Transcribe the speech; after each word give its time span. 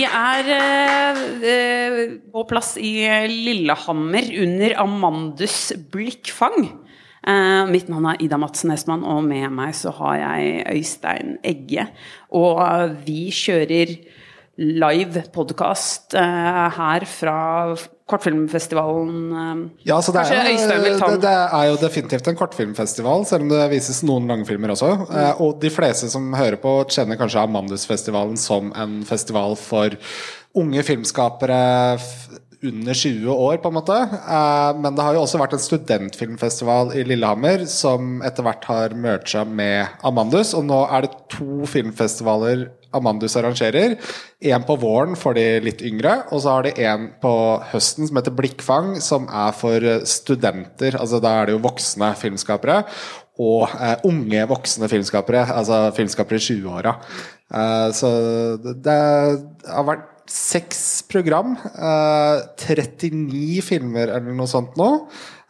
Vi 0.00 0.06
er 0.08 0.46
eh, 0.56 1.98
på 2.32 2.42
plass 2.48 2.70
i 2.80 3.04
Lillehammer 3.28 4.30
under 4.40 4.72
Amandus 4.80 5.74
blikkfang. 5.92 6.70
Eh, 7.28 7.68
mitt 7.68 7.90
navn 7.92 8.08
er 8.08 8.22
Ida 8.24 8.38
Madsen 8.40 8.72
Hestmann, 8.72 9.04
og 9.04 9.26
med 9.26 9.52
meg 9.52 9.74
så 9.76 9.92
har 9.98 10.14
jeg 10.22 10.62
Øystein 10.72 11.34
Egge. 11.44 11.84
Og 12.32 12.96
vi 13.04 13.26
kjører 13.28 13.92
live 14.56 15.26
podkast 15.34 16.16
eh, 16.16 16.64
her 16.78 17.04
fra 17.04 17.36
kortfilmfestivalen. 18.10 19.20
eh. 19.32 19.62
Ja, 19.90 20.00
så 20.02 20.12
det, 20.14 20.24
Kanskje 20.26 20.40
er, 20.40 20.50
Øystein 20.54 20.84
vil 20.84 20.98
ta 21.00 21.10
det, 21.14 21.20
det 21.24 21.36
er 21.60 21.70
jo 21.70 21.78
definitivt 21.84 22.28
en 22.32 22.38
kortfilmfestival, 22.40 23.24
selv 23.30 23.46
om 23.46 23.54
det 23.54 23.70
vises 23.72 24.02
noen 24.06 24.28
langfilmer 24.30 24.74
også. 24.74 24.90
Eh, 25.08 25.40
og 25.44 25.60
de 25.62 25.70
fleste 25.72 26.10
som 26.12 26.32
hører 26.36 26.58
på, 26.60 26.74
kjenner 26.90 27.20
kanskje 27.20 27.46
Amandusfestivalen 27.46 28.38
som 28.40 28.72
en 28.76 29.00
festival 29.08 29.56
for 29.60 29.96
unge 30.60 30.82
filmskapere 30.82 31.60
under 32.62 32.94
20 32.94 33.30
år, 33.32 33.56
på 33.62 33.70
en 33.70 33.76
måte. 33.78 33.96
Eh, 33.96 34.80
men 34.80 34.96
det 34.96 35.04
har 35.04 35.16
jo 35.16 35.22
også 35.24 35.40
vært 35.40 35.54
en 35.56 35.62
studentfilmfestival 35.62 36.92
i 36.98 37.04
Lillehammer 37.08 37.64
som 37.70 38.20
etter 38.26 38.44
hvert 38.44 38.66
har 38.68 38.96
mercha 38.96 39.46
med 39.48 40.02
Amandus, 40.06 40.52
og 40.56 40.66
nå 40.68 40.82
er 40.88 41.06
det 41.06 41.14
to 41.32 41.64
filmfestivaler 41.70 42.68
Amandus 42.96 43.36
arrangerer. 43.38 43.96
En 44.50 44.64
på 44.66 44.76
våren 44.82 45.16
for 45.18 45.38
de 45.38 45.44
litt 45.62 45.82
yngre, 45.86 46.16
og 46.34 46.42
så 46.42 46.56
har 46.56 46.66
de 46.66 46.74
en 46.88 47.08
på 47.22 47.32
høsten 47.70 48.08
som 48.08 48.18
heter 48.18 48.34
Blikkfang, 48.34 48.92
som 49.04 49.28
er 49.30 49.54
for 49.56 49.88
studenter. 50.10 50.98
Altså 50.98 51.22
da 51.22 51.36
er 51.38 51.48
det 51.48 51.56
jo 51.56 51.64
voksne 51.64 52.12
filmskapere. 52.18 52.82
Og 53.40 53.70
eh, 53.72 53.96
unge 54.04 54.44
voksne 54.50 54.90
filmskapere, 54.90 55.46
altså 55.54 55.86
filmskapere 55.96 56.40
i 56.42 56.44
20-åra. 56.44 56.96
Eh, 57.50 57.88
så 57.96 58.10
det 58.60 58.98
har 59.64 59.86
vært 59.88 60.08
seks 60.30 61.02
program. 61.10 61.56
Eh, 61.74 62.40
39 62.62 63.60
filmer 63.66 64.12
eller 64.14 64.34
noe 64.36 64.48
sånt 64.50 64.76
nå. 64.78 64.88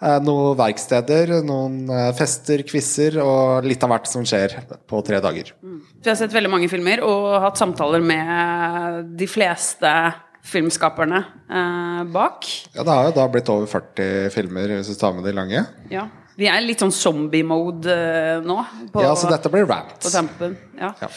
Eh, 0.00 0.16
noen 0.24 0.56
verksteder, 0.56 1.34
noen 1.44 1.82
eh, 1.92 2.08
fester, 2.16 2.62
quizer 2.64 3.18
og 3.20 3.66
litt 3.68 3.84
av 3.84 3.92
hvert 3.92 4.08
som 4.08 4.24
skjer 4.24 4.56
på 4.88 5.02
tre 5.04 5.20
dager. 5.20 5.52
Vi 5.60 6.08
har 6.08 6.16
sett 6.16 6.32
veldig 6.32 6.52
mange 6.54 6.70
filmer 6.72 7.02
og 7.04 7.34
hatt 7.44 7.60
samtaler 7.60 8.00
med 8.00 9.10
de 9.20 9.28
fleste 9.28 9.92
filmskaperne 10.50 11.18
eh, 11.52 12.00
bak. 12.14 12.48
Ja, 12.72 12.80
det 12.86 12.94
har 12.96 13.10
jo 13.10 13.16
da 13.18 13.28
blitt 13.34 13.52
over 13.52 13.68
40 13.68 14.32
filmer 14.32 14.72
hvis 14.78 14.88
du 14.88 14.96
tar 14.96 15.12
med 15.18 15.28
de 15.28 15.36
lange. 15.36 15.66
Ja. 15.92 16.06
Vi 16.40 16.46
er 16.48 16.62
litt 16.64 16.80
sånn 16.80 16.94
zombie-mode 16.94 17.92
eh, 17.92 18.40
nå. 18.40 18.56
På, 18.94 19.02
Ja, 19.04 19.12
så 19.18 19.28
dette 19.28 19.52
blir 19.52 19.66
rant. 19.68 19.98
på 20.00 20.08
tampen. 20.14 20.56
Ja. 20.80 20.94
Ja. 21.02 21.10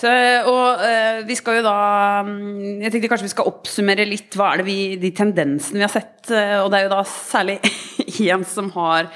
Så, 0.00 0.10
og 0.48 0.80
eh, 0.86 1.20
vi 1.28 1.36
skal 1.36 1.58
jo 1.58 1.66
da 1.66 1.76
mm, 2.24 2.80
Jeg 2.80 2.92
tenkte 2.94 3.10
kanskje 3.10 3.26
vi 3.26 3.34
skal 3.34 3.50
oppsummere 3.50 4.06
litt 4.08 4.36
hva 4.38 4.54
er 4.54 4.62
det 4.62 4.68
vi, 4.70 4.78
de 5.00 5.10
tendensene 5.16 5.80
vi 5.80 5.84
har 5.84 5.92
sett. 5.92 6.30
eh, 6.32 6.56
og 6.62 6.70
det 6.72 6.78
er 6.78 6.86
jo 6.86 6.92
da 6.94 7.00
særlig 7.08 7.58
én 8.30 8.46
som 8.48 8.70
har 8.78 9.10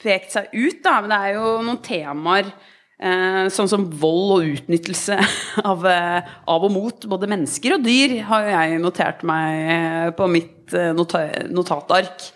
pekt 0.00 0.36
seg 0.36 0.54
ut, 0.54 0.78
da. 0.84 1.00
Men 1.02 1.12
det 1.12 1.18
er 1.18 1.34
jo 1.36 1.50
noen 1.66 1.82
temaer 1.84 2.48
eh, 2.48 3.50
sånn 3.52 3.68
som 3.68 3.84
vold 4.00 4.32
og 4.38 4.54
utnyttelse 4.54 5.18
av, 5.72 5.84
av 5.84 6.64
og 6.70 6.72
mot 6.72 7.04
både 7.12 7.28
mennesker 7.34 7.76
og 7.76 7.84
dyr, 7.84 8.16
har 8.30 8.48
jeg 8.54 8.80
notert 8.80 9.26
meg 9.28 10.16
på 10.16 10.30
mitt 10.30 10.72
nota 10.96 11.26
notatark. 11.50 12.30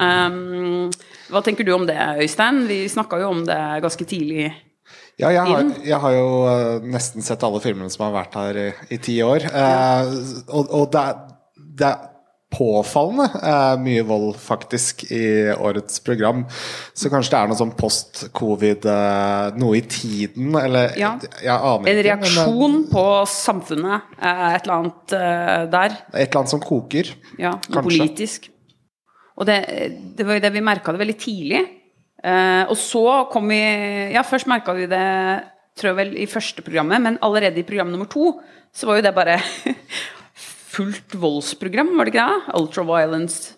Um, 0.00 0.88
hva 1.28 1.42
tenker 1.44 1.66
du 1.66 1.74
om 1.74 1.84
det, 1.84 1.98
Øystein? 2.22 2.62
Vi 2.70 2.86
snakka 2.88 3.18
jo 3.20 3.34
om 3.34 3.44
det 3.44 3.60
ganske 3.84 4.06
tidlig. 4.08 4.48
Ja, 5.20 5.30
jeg 5.34 5.44
har, 5.50 5.66
jeg 5.84 5.98
har 6.04 6.14
jo 6.16 6.28
eh, 6.50 6.86
nesten 6.96 7.22
sett 7.26 7.42
alle 7.46 7.60
filmene 7.60 7.90
som 7.92 8.06
har 8.08 8.14
vært 8.22 8.38
her 8.40 8.60
i, 8.66 8.70
i 8.96 8.98
ti 9.04 9.18
år. 9.26 9.44
Eh, 9.50 10.14
og 10.48 10.70
og 10.80 10.86
det, 10.94 11.02
er, 11.10 11.20
det 11.80 11.88
er 11.90 12.06
påfallende 12.50 13.28
eh, 13.46 13.74
mye 13.78 14.02
vold, 14.08 14.32
faktisk, 14.42 15.04
i 15.14 15.52
årets 15.54 16.00
program. 16.02 16.40
Så 16.98 17.06
kanskje 17.12 17.30
det 17.36 17.38
er 17.44 17.50
noe 17.52 17.58
sånn 17.60 17.74
post-covid, 17.78 18.88
eh, 18.90 19.58
noe 19.60 19.76
i 19.78 19.82
tiden, 19.86 20.48
eller 20.58 20.96
Ja. 20.98 21.12
Jeg 21.38 21.54
aner 21.54 21.76
En 21.76 21.84
ikke. 21.84 21.94
men, 21.94 22.08
reaksjon 22.08 22.78
på 22.90 23.04
samfunnet, 23.30 24.08
eh, 24.18 24.46
et 24.56 24.64
eller 24.66 24.74
annet 24.80 25.14
eh, 25.20 25.66
der. 25.76 25.94
eh, 26.10 26.22
Et 26.24 26.26
eller 26.26 26.40
annet 26.42 26.54
som 26.56 26.64
koker. 26.64 27.12
Ja, 27.38 27.52
Kanskje. 27.68 27.84
politisk. 27.86 28.50
Og 29.38 29.46
det, 29.46 29.60
det 30.18 30.26
var 30.26 30.36
jo 30.40 30.42
det 30.48 30.52
vi 30.52 30.60
merka 30.60 30.92
det 30.92 31.00
veldig 31.04 31.18
tidlig. 31.22 31.62
Eh, 32.20 32.64
og 32.68 32.76
så 32.76 33.04
kom 33.32 33.48
vi 33.48 33.60
Ja, 34.12 34.22
først 34.26 34.48
merka 34.50 34.74
vi 34.76 34.88
det 34.90 35.06
tror 35.78 35.92
jeg 35.92 35.98
vel 36.00 36.16
i 36.20 36.28
første 36.28 36.62
programmet, 36.64 37.00
men 37.00 37.18
allerede 37.24 37.60
i 37.60 37.64
program 37.64 37.88
nummer 37.92 38.08
to 38.10 38.34
så 38.74 38.86
var 38.86 38.98
jo 38.98 39.04
det 39.06 39.14
bare 39.16 39.38
fullt 40.74 41.16
voldsprogram, 41.16 41.96
var 41.96 42.06
det 42.06 42.14
ikke 42.14 42.26
det? 42.26 42.58
Ultraviolence. 42.60 43.56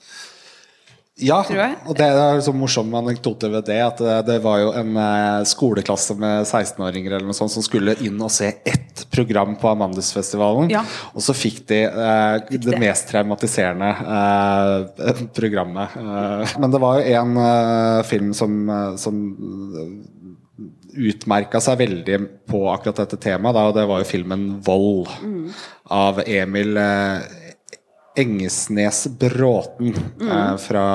Ja, 1.21 1.43
og 1.45 1.93
det 1.99 2.07
er 2.09 2.17
en 2.39 2.41
sånn 2.43 2.57
morsom 2.57 2.89
anekdote 2.97 3.51
ved 3.53 3.67
det. 3.69 3.77
At 3.85 3.99
det, 4.01 4.15
det 4.31 4.37
var 4.43 4.63
jo 4.63 4.71
en 4.81 4.95
eh, 4.97 5.43
skoleklasse 5.45 6.17
med 6.17 6.47
16-åringer 6.49 7.13
eller 7.19 7.29
noe 7.29 7.37
sånt 7.37 7.53
som 7.53 7.63
skulle 7.63 7.93
inn 8.01 8.17
og 8.25 8.33
se 8.33 8.49
ett 8.65 9.05
program 9.13 9.53
på 9.61 9.69
Amandusfestivalen. 9.75 10.71
Ja. 10.73 10.81
Og 11.13 11.21
så 11.23 11.35
fikk 11.37 11.67
de 11.69 11.83
eh, 11.85 12.39
det 12.49 12.63
det. 12.65 12.81
mest 12.81 13.11
traumatiserende 13.13 13.91
eh, 13.93 15.23
programmet. 15.37 15.99
Eh, 16.01 16.57
men 16.65 16.73
det 16.73 16.81
var 16.81 16.99
jo 17.03 17.13
en 17.21 17.37
eh, 17.45 18.01
film 18.09 18.33
som, 18.35 18.57
eh, 18.73 18.97
som 19.05 19.21
utmerka 20.93 21.61
seg 21.65 21.79
veldig 21.81 22.19
på 22.49 22.65
akkurat 22.73 22.99
dette 23.05 23.17
temaet, 23.21 23.57
da, 23.57 23.63
og 23.71 23.77
det 23.77 23.85
var 23.89 24.03
jo 24.03 24.09
filmen 24.09 24.43
'Vold' 24.65 25.09
Mm. 25.23 25.47
av 25.93 26.21
Emil 26.27 26.77
eh, 26.77 27.21
Engesnes 28.19 29.07
Bråten. 29.19 29.95
Mm. 30.21 30.31
Eh, 30.31 30.57
fra 30.63 30.87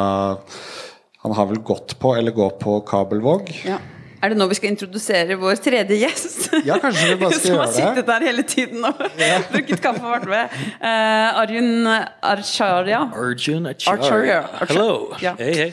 Han 1.24 1.34
har 1.36 1.46
vel 1.50 1.60
gått 1.60 2.00
på, 2.00 2.16
eller 2.16 2.32
går 2.32 2.50
på 2.62 2.80
Kabelvåg. 2.88 3.50
Ja. 3.66 3.80
Er 4.22 4.34
det 4.34 4.38
nå 4.40 4.48
vi 4.50 4.56
skal 4.58 4.72
introdusere 4.72 5.36
vår 5.38 5.60
tredje 5.62 5.98
gjest? 6.00 6.48
Ja, 6.66 6.80
kanskje 6.82 7.12
vi 7.12 7.18
bare 7.22 7.36
skal 7.38 7.52
gjøre 7.52 7.66
det. 7.66 7.74
Som 7.74 7.84
har 7.86 7.96
sittet 7.96 8.08
der 8.08 8.26
hele 8.26 8.46
tiden 8.50 8.86
og 8.88 9.02
drukket 9.52 9.84
kaffe 9.84 10.02
og 10.02 10.14
vært 10.16 10.30
med. 10.32 10.56
Eh, 10.78 11.42
Arjun 11.44 11.90
Archaria. 11.90 13.04
Arjun 13.14 13.70
Archaria. 13.74 14.00
Acharya. 14.08 14.40
Hello. 14.64 14.90
Ja. 15.22 15.36
Hei, 15.42 15.54
hei. 15.60 15.70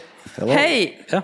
Hei! 0.50 0.76
Ja. 1.12 1.22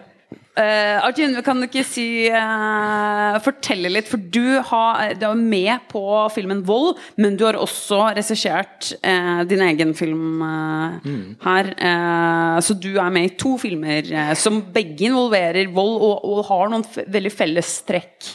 Eh, 0.59 0.97
Arjun, 0.99 1.37
kan 1.47 1.61
du 1.61 1.69
ikke 1.69 1.84
si 1.87 2.27
uh, 2.27 3.37
Fortelle 3.44 3.91
litt, 3.93 4.09
for 4.11 4.19
du, 4.19 4.59
har, 4.66 5.12
du 5.15 5.22
er 5.28 5.38
med 5.38 5.84
på 5.93 6.03
filmen 6.34 6.65
'Vold', 6.66 6.99
men 7.22 7.37
du 7.38 7.44
har 7.47 7.59
også 7.59 8.00
regissert 8.19 8.91
uh, 8.99 9.47
din 9.47 9.62
egen 9.69 9.94
film 9.94 10.43
mm. 10.43 11.22
her. 11.47 11.71
Eh, 11.78 12.59
så 12.66 12.75
du 12.75 12.91
er 12.99 13.12
med 13.15 13.28
i 13.28 13.34
to 13.38 13.55
filmer 13.62 14.34
som 14.34 14.59
begge 14.75 15.06
involverer 15.06 15.71
vold, 15.71 16.00
og, 16.03 16.27
og 16.27 16.43
har 16.50 16.72
noen 16.72 16.87
f 16.87 16.99
veldig 17.06 17.34
felles 17.34 17.77
trekk. 17.88 18.34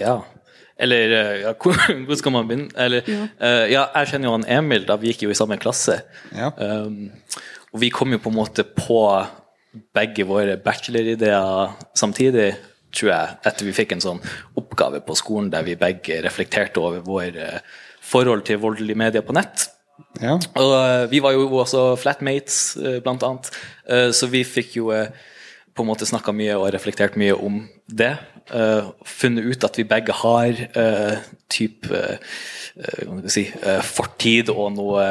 ja. 0.00 0.20
Eller 0.80 1.10
ja, 1.42 1.50
hvor, 1.60 1.76
hvor 2.06 2.16
skal 2.16 2.32
man 2.32 2.46
begynne? 2.48 2.70
Eller, 2.80 3.04
ja, 3.68 3.82
jeg 3.98 4.08
kjenner 4.14 4.30
jo 4.30 4.36
han 4.38 4.46
Emil, 4.48 4.86
da 4.88 4.94
vi 4.96 5.10
gikk 5.10 5.26
jo 5.26 5.34
i 5.34 5.36
samme 5.36 5.58
klasse. 5.60 5.98
Ja. 6.32 6.48
Um, 6.56 7.10
og 7.74 7.82
vi 7.82 7.90
kom 7.92 8.14
jo 8.14 8.20
på 8.24 8.32
en 8.32 8.38
måte 8.38 8.64
på 8.64 9.02
begge 9.94 10.26
våre 10.26 10.56
bachelorideer 10.60 11.74
samtidig, 11.98 12.52
tror 12.94 13.12
jeg, 13.12 13.34
etter 13.46 13.68
vi 13.68 13.74
fikk 13.74 13.94
en 13.94 14.02
sånn 14.02 14.22
oppgave 14.58 15.02
på 15.06 15.14
skolen 15.18 15.50
der 15.52 15.66
vi 15.66 15.78
begge 15.78 16.18
reflekterte 16.24 16.82
over 16.82 17.04
vår 17.06 17.38
eh, 17.38 17.60
forhold 18.02 18.42
til 18.48 18.58
voldelige 18.62 18.98
medier 18.98 19.22
på 19.22 19.36
nett. 19.36 19.68
Ja. 20.18 20.34
Og 20.58 20.72
eh, 20.74 21.04
vi 21.12 21.20
var 21.22 21.36
jo 21.36 21.46
også 21.62 21.84
flatmates, 22.00 22.60
eh, 22.82 22.98
blant 23.04 23.26
annet, 23.26 23.52
så 24.14 24.28
vi 24.30 24.44
fikk 24.46 24.76
jo 24.78 24.90
på 25.74 25.82
en 25.82 25.88
måte 25.88 26.06
snakka 26.06 26.34
mye 26.36 26.54
og 26.58 26.68
reflektert 26.74 27.16
mye 27.18 27.34
om 27.34 27.64
det. 27.86 28.12
Uh, 28.50 28.90
funnet 29.06 29.46
ut 29.46 29.64
at 29.66 29.76
vi 29.78 29.84
begge 29.86 30.14
har 30.24 30.60
uh, 30.74 31.20
type 31.50 31.86
uh, 31.94 33.20
si, 33.30 33.44
fortid 33.86 34.50
og 34.50 34.72
noe 34.74 35.04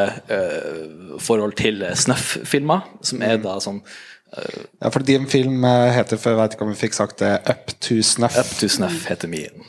forhold 1.19 1.53
til 1.59 1.83
eh, 1.83 1.95
snuff-filmer, 1.95 2.87
som 3.05 3.23
er 3.25 3.39
da 3.43 3.57
sånn 3.63 3.81
ja, 4.29 4.89
for 4.89 5.03
din 5.05 5.25
film 5.29 5.63
eh, 5.65 5.91
heter, 5.95 6.19
for 6.21 6.33
jeg 6.33 6.39
vet 6.39 6.55
ikke 6.55 6.67
om 6.67 6.73
vi 6.73 6.81
fikk 6.83 6.97
sagt 6.97 7.23
det, 7.23 7.31
'Up 7.49 7.73
to 7.81 7.99
Snuff'. 8.05 8.37
Up 8.39 8.51
to 8.59 8.69
snuff 8.69 9.07
heter 9.09 9.27
min. 9.27 9.63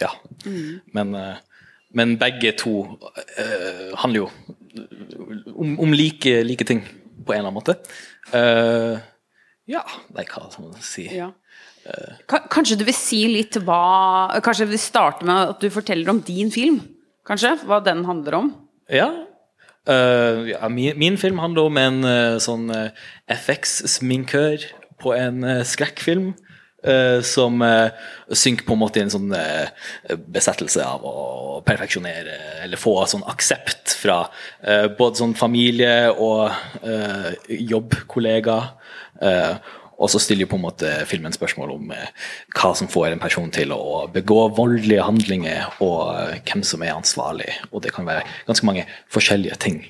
Ja. 0.00 0.10
Men, 0.94 1.14
eh, 1.14 1.36
men 1.92 2.16
begge 2.18 2.52
to 2.52 2.84
uh, 2.84 3.96
handler 3.96 4.16
jo 4.20 4.30
om, 5.56 5.78
om 5.80 5.92
like, 5.92 6.42
like 6.44 6.64
ting, 6.64 6.82
på 7.26 7.32
en 7.32 7.38
eller 7.38 7.48
annen 7.48 7.56
måte. 7.56 7.76
Uh, 8.32 9.00
ja, 9.68 9.82
nei, 10.16 10.24
hva 10.28 10.50
skal 10.52 10.68
man 10.68 10.82
si? 10.84 11.08
Ja. 11.12 11.32
Kanskje 12.28 12.76
du 12.76 12.84
vil 12.84 12.96
si 12.96 13.22
litt 13.30 13.56
hva 13.64 14.36
Kanskje 14.44 14.66
vi 14.68 14.76
starter 14.76 15.24
med 15.24 15.54
at 15.54 15.62
du 15.62 15.70
forteller 15.72 16.10
om 16.12 16.20
din 16.20 16.50
film? 16.52 16.82
Kanskje? 17.24 17.54
Hva 17.64 17.80
den 17.84 18.04
handler 18.04 18.36
om? 18.42 18.50
Ja. 18.92 19.08
Eh, 19.88 20.50
ja 20.50 20.68
min, 20.68 20.98
min 20.98 21.20
film 21.20 21.38
handler 21.38 21.68
om 21.70 21.78
en 21.80 22.02
uh, 22.04 22.40
sånn 22.42 22.66
FX-sminkør 23.28 24.66
på 25.02 25.14
en 25.14 25.44
eh, 25.44 25.64
skrekkfilm 25.66 26.32
eh, 26.84 27.20
som 27.22 27.62
eh, 27.62 27.90
synker 28.32 28.66
på 28.66 28.74
en 28.74 28.82
måte 28.82 29.00
i 29.00 29.04
en 29.06 29.12
sånn 29.12 29.32
eh, 29.36 29.70
besettelse 30.34 30.84
av 30.84 31.06
å 31.06 31.60
perfeksjonere 31.66 32.38
eller 32.64 32.80
få 32.80 32.96
sånn 33.10 33.26
aksept 33.30 33.94
fra 33.98 34.20
eh, 34.62 34.86
både 34.98 35.22
sånn 35.22 35.36
familie 35.38 36.10
og 36.14 36.50
eh, 36.82 37.34
jobbkollegaer. 37.48 38.74
Og 39.98 40.12
så 40.12 40.20
stiller 40.22 40.46
jo 40.46 40.52
på 40.52 40.58
en 40.60 40.66
måte 40.66 40.92
filmen 41.10 41.34
spørsmål 41.34 41.74
om 41.74 41.92
eh, 41.94 42.12
hva 42.54 42.70
som 42.78 42.90
får 42.90 43.10
en 43.10 43.22
person 43.22 43.50
til 43.54 43.74
å 43.74 44.06
begå 44.14 44.44
voldelige 44.56 45.06
handlinger, 45.06 45.74
og 45.84 46.14
eh, 46.14 46.38
hvem 46.46 46.64
som 46.66 46.84
er 46.86 46.94
ansvarlig. 46.94 47.50
Og 47.72 47.82
det 47.84 47.94
kan 47.96 48.06
være 48.08 48.26
ganske 48.46 48.68
mange 48.68 48.86
forskjellige 49.14 49.58
ting 49.64 49.82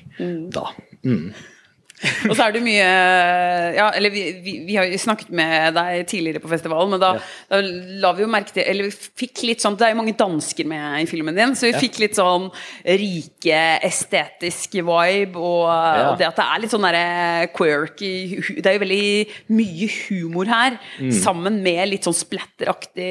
da. 0.53 0.69
Mm. 1.05 1.31
Og 2.29 2.31
så 2.31 2.45
er 2.45 2.53
det 2.55 2.61
mye 2.63 2.85
Ja, 3.75 3.89
eller 3.97 4.13
vi, 4.13 4.23
vi, 4.43 4.53
vi 4.67 4.77
har 4.79 4.87
jo 4.87 4.99
snakket 5.01 5.31
med 5.35 5.75
deg 5.75 6.05
tidligere 6.07 6.41
på 6.43 6.51
festivalen, 6.51 6.93
men 6.93 7.01
da, 7.01 7.11
da 7.51 7.59
la 8.03 8.13
vi 8.15 8.23
jo 8.23 8.29
merke 8.31 8.55
til 8.55 8.63
Eller 8.63 8.87
vi 8.87 9.09
fikk 9.23 9.43
litt 9.49 9.63
sånn 9.63 9.75
Det 9.79 9.87
er 9.87 9.93
jo 9.93 9.99
mange 9.99 10.15
dansker 10.19 10.67
med 10.69 11.03
i 11.03 11.09
filmen 11.09 11.35
din, 11.35 11.55
så 11.59 11.67
vi 11.67 11.83
fikk 11.83 11.99
litt 12.03 12.15
sånn 12.19 12.47
rike, 12.85 13.61
estetisk 13.89 14.79
vibe, 14.79 15.35
og, 15.35 15.67
og 15.67 16.15
det 16.19 16.29
at 16.29 16.39
det 16.39 16.47
er 16.47 16.63
litt 16.63 16.73
sånn 16.73 16.87
derre 16.87 17.49
quirky 17.55 18.13
Det 18.59 18.65
er 18.65 18.77
jo 18.77 18.83
veldig 18.85 19.05
mye 19.59 19.91
humor 20.07 20.49
her, 20.49 20.79
sammen 21.19 21.59
med 21.65 21.83
litt 21.91 22.07
sånn 22.07 22.17
splatteraktig 22.17 23.09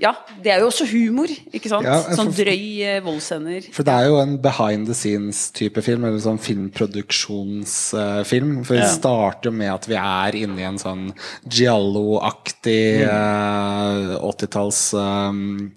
ja, 0.00 0.12
det 0.42 0.50
er 0.50 0.58
jo 0.62 0.66
også 0.70 0.86
humor, 0.90 1.28
ikke 1.54 1.68
sant? 1.70 1.86
Ja, 1.86 1.98
for- 2.02 2.16
sånn 2.18 2.32
drøy 2.34 2.64
eh, 2.82 3.00
voldsscener. 3.04 3.62
For 3.74 3.82
det 3.86 3.94
er 3.94 4.04
jo 4.10 4.16
en 4.20 4.32
behind 4.42 4.86
the 4.88 4.94
scenes-type 4.96 5.82
film, 5.84 6.04
eller 6.08 6.18
sånn 6.22 6.40
filmproduksjonsfilm. 6.42 8.64
for 8.64 8.74
det 8.80 8.88
starter 8.90 9.50
jo 9.50 9.54
med 9.54 9.70
at 9.72 9.86
vi 9.88 9.94
er 10.00 10.32
inne 10.40 10.58
i 10.60 10.66
en 10.68 10.78
sånn 10.80 11.04
giallo-aktig 11.46 13.04
eh, 13.06 14.16
80-talls 14.18 14.80
um, 14.98 15.70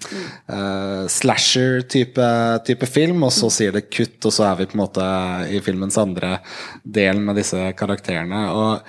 uh, 0.50 1.04
slasher-type 1.12 2.28
type 2.66 2.86
film, 2.90 3.24
og 3.28 3.32
så 3.36 3.48
sier 3.54 3.72
det 3.76 3.90
kutt, 3.92 4.20
og 4.26 4.32
så 4.34 4.44
er 4.52 4.56
vi 4.62 4.66
på 4.72 4.76
en 4.78 4.84
måte 4.86 5.06
i 5.52 5.60
filmens 5.64 5.98
andre 6.02 6.38
del 6.84 7.20
med 7.22 7.36
disse 7.40 7.60
karakterene. 7.78 8.42
og 8.52 8.82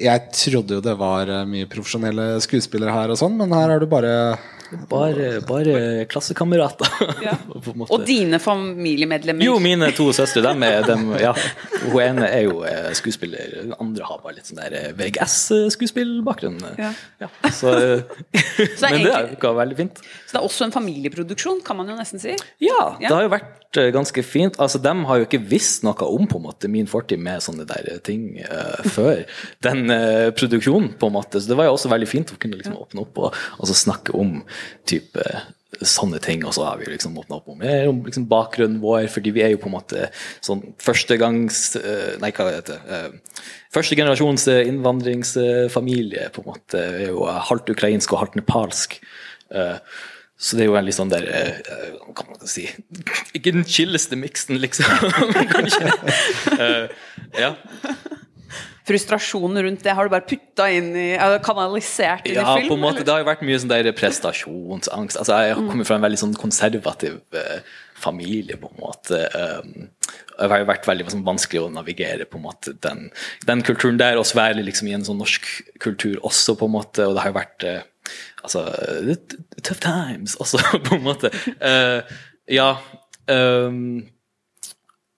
jeg 0.00 0.26
trodde 0.34 0.78
jo 0.78 0.82
det 0.84 0.96
var 1.00 1.30
eh, 1.30 1.44
mye 1.48 1.68
profesjonelle 1.70 2.34
skuespillere 2.44 2.92
her, 2.94 3.12
og 3.14 3.20
sånn, 3.20 3.36
men 3.40 3.52
her 3.56 3.76
er 3.76 3.84
du 3.84 3.88
bare 3.90 4.14
Bare, 4.90 5.26
bare 5.46 5.74
klassekamerater. 6.10 6.88
Ja. 7.22 7.34
Og 7.94 8.00
dine 8.08 8.40
familiemedlemmer. 8.42 9.44
Jo, 9.46 9.58
mine 9.62 9.90
to 9.94 10.08
søstre, 10.16 10.40
dem 10.42 10.64
er 10.66 10.82
dem, 10.88 11.04
ja. 11.20 11.30
Hun 11.84 12.00
ene 12.02 12.26
er 12.26 12.46
jo 12.48 12.64
eh, 12.66 12.88
skuespiller, 12.98 13.52
den 13.60 13.74
andre 13.76 14.08
har 14.08 14.18
bare 14.24 14.34
litt 14.40 14.48
sånn 14.50 14.58
der 14.64 14.74
eh, 14.80 14.88
VGS-skuespillbakgrunn. 14.98 16.58
Ja. 16.80 16.90
Så, 17.54 17.74
eh, 17.76 18.02
Så 18.74 18.80
det 18.80 18.88
er 18.88 18.96
men 18.96 19.04
det 19.06 19.14
er 19.14 19.30
jo 19.36 19.54
veldig 19.60 19.78
fint. 19.78 20.00
Så 20.24 20.32
det 20.32 20.40
er 20.40 20.48
også 20.48 20.66
en 20.66 20.74
familieproduksjon, 20.74 21.62
kan 21.66 21.78
man 21.78 21.92
jo 21.92 21.98
nesten 22.00 22.22
si. 22.24 22.34
Ja, 22.64 22.96
Ja. 22.98 23.08
det 23.08 23.14
har 23.14 23.28
jo 23.28 23.32
vært 23.36 23.63
ganske 23.94 24.22
fint. 24.26 24.58
Altså, 24.62 24.78
De 24.82 24.92
har 25.08 25.20
jo 25.20 25.26
ikke 25.26 25.42
visst 25.50 25.82
noe 25.86 26.08
om 26.08 26.28
på 26.30 26.38
en 26.40 26.46
måte 26.46 26.70
min 26.70 26.86
fortid 26.90 27.20
med 27.22 27.42
sånne 27.44 27.66
der 27.68 27.98
ting 28.06 28.38
uh, 28.44 28.84
før 28.94 29.24
den 29.66 29.90
uh, 29.90 30.30
produksjonen. 30.36 30.94
på 31.00 31.10
en 31.10 31.16
måte. 31.18 31.40
Så 31.40 31.50
det 31.50 31.58
var 31.58 31.68
jo 31.68 31.74
også 31.76 31.92
veldig 31.92 32.08
fint 32.10 32.32
å 32.32 32.38
kunne 32.40 32.60
liksom 32.60 32.78
åpne 32.78 33.04
opp 33.04 33.18
og, 33.18 33.42
og 33.58 33.74
snakke 33.74 34.14
om 34.16 34.40
type 34.88 35.24
sånne 35.82 36.20
ting, 36.22 36.44
og 36.46 36.54
så 36.54 36.66
har 36.68 36.78
vi 36.78 36.86
liksom 36.90 37.16
åpna 37.18 37.38
opp 37.40 37.48
om, 37.50 37.62
om 37.90 38.00
liksom 38.06 38.26
bakgrunnen 38.30 38.80
vår, 38.82 39.08
fordi 39.12 39.32
vi 39.34 39.42
er 39.44 39.54
jo 39.54 39.60
på 39.62 39.70
en 39.70 39.76
måte 39.76 40.08
sånn 40.44 40.62
førstegangs 40.82 41.62
eh, 41.80 42.14
Nei, 42.22 42.30
hva 42.36 42.50
heter 42.52 42.78
det? 42.78 43.00
eh, 43.00 43.44
Første 43.74 43.98
generasjons 43.98 44.46
eh, 44.52 44.62
innvandringsfamilie, 44.70 46.28
på 46.34 46.44
en 46.44 46.50
måte. 46.52 46.82
Vi 46.94 47.08
er 47.08 47.10
jo 47.10 47.24
eh, 47.26 47.40
halvt 47.50 47.72
ukrainsk 47.74 48.14
og 48.14 48.22
halvt 48.22 48.38
nepalsk. 48.38 49.00
Eh, 49.50 49.76
så 50.44 50.58
det 50.58 50.66
er 50.66 50.68
jo 50.68 50.76
en 50.76 50.84
litt 50.84 50.96
sånn 50.96 51.12
der 51.12 51.24
eh, 51.24 51.94
Hva 52.04 52.12
kan 52.18 52.28
man 52.28 52.50
si 52.50 52.66
Ikke 53.32 53.54
den 53.54 53.64
chilleste 53.64 54.18
miksen, 54.20 54.60
liksom. 54.60 54.90
Eh, 56.54 56.90
ja. 57.40 57.48
Frustrasjonen 58.86 59.62
rundt 59.64 59.82
det 59.84 59.94
har 59.96 60.06
du 60.06 60.12
bare 60.12 60.26
putta 60.28 60.66
inn 60.70 60.90
i 60.92 61.06
eller 61.16 61.40
kanalisert 61.44 62.28
inn 62.28 62.36
ja, 62.36 62.44
i 62.44 62.60
film? 62.60 62.68
på 62.68 62.76
en 62.76 62.82
måte. 62.82 62.98
eller? 62.98 63.06
Det 63.08 63.14
har 63.14 63.22
jo 63.22 63.28
vært 63.30 63.44
mye 63.48 63.60
sånn 63.62 63.72
der 63.72 63.88
prestasjonsangst. 63.96 65.18
Altså, 65.22 65.38
jeg 65.40 65.56
kommet 65.56 65.88
fra 65.88 65.96
en 65.98 66.04
veldig 66.04 66.20
sånn 66.20 66.36
konservativ 66.38 67.16
uh, 67.34 67.72
familie, 68.04 68.58
på 68.60 68.68
en 68.70 68.82
måte. 68.84 69.22
Um, 69.32 69.88
det 70.36 70.50
har 70.52 70.62
jo 70.62 70.68
vært 70.68 70.88
veldig 70.90 71.08
sånn, 71.14 71.24
vanskelig 71.26 71.64
å 71.64 71.72
navigere 71.72 72.28
på 72.28 72.38
en 72.38 72.44
måte 72.44 72.76
den, 72.84 73.08
den 73.48 73.64
kulturen 73.66 73.98
der, 74.00 74.20
og 74.20 74.28
være 74.36 74.66
liksom, 74.66 74.92
i 74.92 74.96
en 74.98 75.08
sånn 75.08 75.20
norsk 75.22 75.48
kultur 75.82 76.20
også, 76.20 76.58
på 76.60 76.68
en 76.68 76.76
måte. 76.76 77.08
Og 77.08 77.16
det 77.16 77.24
har 77.24 77.32
jo 77.32 77.38
vært 77.40 77.68
eh, 77.70 77.82
altså, 78.44 78.64
tough 79.62 79.80
times 79.82 80.36
også, 80.40 80.60
på 80.86 80.98
en 80.98 81.06
måte. 81.06 81.32
Uh, 81.58 82.04
ja. 82.50 82.74
Um, 83.30 84.04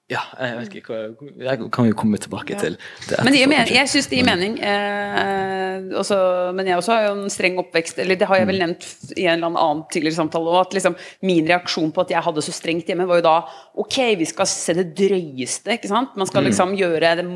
ja, 0.07 0.21
jeg 0.39 0.59
vet 0.61 0.75
ikke 0.79 0.97
Jeg 1.43 1.59
kan 1.75 1.87
jo 1.89 1.95
komme 1.99 2.19
tilbake 2.23 2.55
til 2.61 2.77
det. 3.09 3.17
Men 3.27 3.35
jeg, 3.35 3.41
gir 3.43 3.49
etterpå, 3.49 3.51
men, 3.51 3.57
kanskje. 3.59 3.75
jeg 3.75 3.91
syns 3.91 4.07
det 4.07 4.21
gir 4.21 4.29
mening. 4.29 4.53
Eh, 4.63 5.97
også, 5.99 6.19
men 6.55 6.71
jeg 6.71 6.79
også 6.79 6.93
har 6.95 7.09
jo 7.09 7.17
en 7.17 7.33
streng 7.35 7.59
oppvekst, 7.59 7.99
eller 8.05 8.21
det 8.21 8.29
har 8.31 8.39
jeg 8.39 8.47
vel 8.53 8.63
nevnt 8.63 8.87
i 9.17 9.27
en 9.27 9.41
eller 9.41 9.59
annen 9.59 9.83
tidligere 9.91 10.21
samtale 10.21 10.53
òg, 10.53 10.61
at 10.61 10.77
liksom 10.79 10.95
min 11.27 11.51
reaksjon 11.51 11.91
på 11.91 12.05
at 12.07 12.15
jeg 12.15 12.23
hadde 12.23 12.47
så 12.47 12.55
strengt 12.55 12.87
hjemme, 12.87 13.09
var 13.11 13.19
jo 13.19 13.27
da 13.27 13.35
ok, 13.83 13.99
vi 14.23 14.31
skal 14.31 14.51
se 14.53 14.77
det 14.79 14.87
drøyeste, 14.95 15.75
ikke 15.75 15.91
sant. 15.91 16.15
Man 16.15 16.31
skal 16.31 16.47
liksom 16.47 16.79
gjøre 16.79 17.17
det 17.19 17.27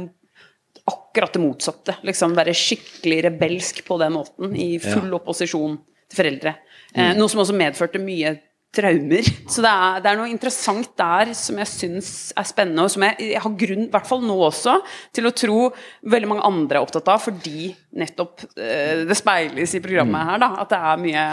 akkurat 0.89 1.35
det 1.35 1.43
motsatte. 1.43 1.97
Liksom 2.07 2.37
være 2.39 2.57
skikkelig 2.57 3.25
rebelsk 3.29 3.83
på 3.87 3.99
den 4.01 4.15
måten, 4.17 4.55
i 4.57 4.77
full 4.83 5.13
opposisjon 5.19 5.79
til 6.11 6.23
foreldre. 6.23 6.55
Eh, 6.95 7.13
noe 7.19 7.31
som 7.31 7.43
også 7.43 7.57
medførte 7.57 8.03
mye 8.03 8.37
traumer. 8.75 9.27
Så 9.53 9.65
det 9.65 9.71
er, 9.71 10.01
det 10.03 10.11
er 10.11 10.19
noe 10.21 10.31
interessant 10.31 10.93
der 10.99 11.33
som 11.39 11.59
jeg 11.61 11.71
syns 11.71 12.11
er 12.39 12.49
spennende, 12.49 12.87
og 12.87 12.95
som 12.95 13.05
jeg, 13.07 13.33
jeg 13.33 13.45
har 13.45 13.59
grunn, 13.65 13.85
i 13.89 13.93
hvert 13.93 14.09
fall 14.09 14.25
nå 14.27 14.39
også, 14.47 14.79
til 15.17 15.29
å 15.29 15.35
tro 15.35 15.61
veldig 16.15 16.31
mange 16.31 16.47
andre 16.47 16.79
er 16.81 16.87
opptatt 16.87 17.11
av, 17.11 17.23
fordi 17.25 17.71
nettopp 17.99 18.47
eh, 18.55 19.07
det 19.09 19.19
speiles 19.19 19.77
i 19.77 19.85
programmet 19.85 20.33
her, 20.33 20.43
da. 20.43 20.53
At 20.65 20.75
det 20.75 20.83
er 20.93 21.05
mye 21.07 21.29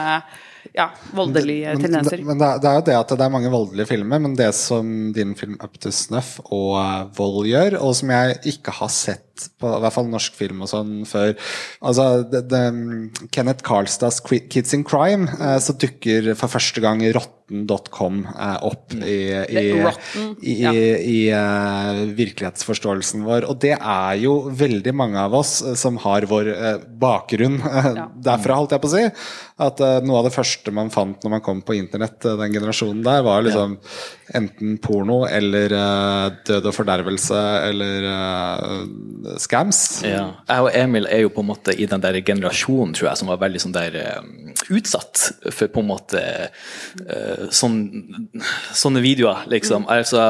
ja, 0.75 0.89
voldelige 1.15 1.75
Men, 1.75 1.83
tendenser. 1.85 2.23
men 2.25 2.41
det, 2.41 2.51
det 2.63 2.71
er 2.71 2.79
jo 2.79 2.85
det 2.89 2.97
at 2.99 3.13
det 3.13 3.25
er 3.27 3.33
mange 3.33 3.51
voldelige 3.53 3.89
filmer, 3.91 4.19
men 4.23 4.35
det 4.39 4.49
som 4.57 5.11
din 5.15 5.35
film 5.39 5.57
'Up 5.61 5.77
to 5.79 5.89
Snuff' 5.93 6.39
og 6.49 6.73
eh, 6.81 7.05
Vold 7.17 7.47
gjør, 7.47 7.79
og 7.81 7.95
som 7.95 8.09
jeg 8.15 8.39
ikke 8.55 8.71
har 8.81 8.91
sett 8.93 9.23
på 9.61 9.69
i 9.69 9.81
hvert 9.83 9.93
fall 9.93 10.07
norsk 10.09 10.33
film 10.33 10.63
og 10.65 10.71
sånn 10.71 10.93
før 11.05 11.35
Altså, 11.85 12.23
det, 12.25 12.47
det, 12.49 12.61
Kenneth 13.31 13.63
Carlstads 13.65 14.21
'Kids 14.25 14.73
in 14.73 14.85
Crime', 14.87 15.27
eh, 15.39 15.59
så 15.61 15.75
dukker 15.77 16.33
for 16.37 16.49
første 16.49 16.81
gang 16.81 17.03
rotten.com 17.13 18.23
eh, 18.33 18.57
opp 18.65 18.95
i, 18.97 19.19
i, 19.29 19.65
Rotten, 19.83 20.31
i, 20.41 20.55
ja. 20.63 20.71
i, 20.73 20.87
i 21.13 21.19
eh, 21.37 22.01
virkelighetsforståelsen 22.17 23.25
vår. 23.27 23.45
Og 23.51 23.59
det 23.61 23.75
er 23.77 24.17
jo 24.23 24.49
veldig 24.49 24.93
mange 24.97 25.21
av 25.21 25.37
oss 25.37 25.59
eh, 25.61 25.77
som 25.79 25.99
har 26.01 26.25
vår 26.29 26.49
uh, 26.53 26.73
bakgrunn 26.99 27.61
uh, 27.61 27.91
Ja. 27.97 28.07
derfra, 28.31 28.57
holdt 28.59 28.73
jeg 28.75 28.83
på 28.83 28.89
å 28.89 28.95
si. 28.95 29.05
At 29.57 29.79
noe 30.05 30.19
av 30.19 30.27
det 30.27 30.33
første 30.35 30.56
man 30.75 30.89
fant 30.93 31.23
når 31.23 31.33
man 31.37 31.43
kom 31.43 31.61
på 31.65 31.75
internett, 31.77 32.25
eh, 32.25 32.37
den 32.39 32.53
generasjonen 32.55 33.03
der, 33.05 33.23
var 33.25 33.45
liksom 33.45 33.77
enten 34.37 34.77
porno 34.83 35.21
eller 35.29 35.71
uh, 35.71 36.27
død 36.47 36.67
og 36.67 36.75
fordervelse 36.75 37.41
eller 37.69 38.07
uh, 38.11 39.35
scams. 39.39 39.81
Ja. 40.03 40.25
Jeg 40.49 40.65
og 40.65 40.71
Emil 40.75 41.07
er 41.11 41.23
jo 41.23 41.31
på 41.33 41.43
en 41.43 41.49
måte 41.51 41.75
i 41.75 41.87
den 41.89 42.03
der 42.03 42.19
generasjonen, 42.25 42.95
tror 42.97 43.11
jeg, 43.11 43.21
som 43.21 43.31
var 43.31 43.41
veldig 43.43 43.63
sånn 43.63 43.75
der 43.75 43.97
eh, 44.01 44.53
utsatt 44.73 45.29
for 45.47 45.71
på 45.71 45.83
en 45.83 45.89
måte 45.91 46.23
uh, 46.49 47.47
sånn, 47.53 47.79
sånne 48.75 49.03
videoer, 49.05 49.45
liksom. 49.51 49.87
Altså, 49.91 50.27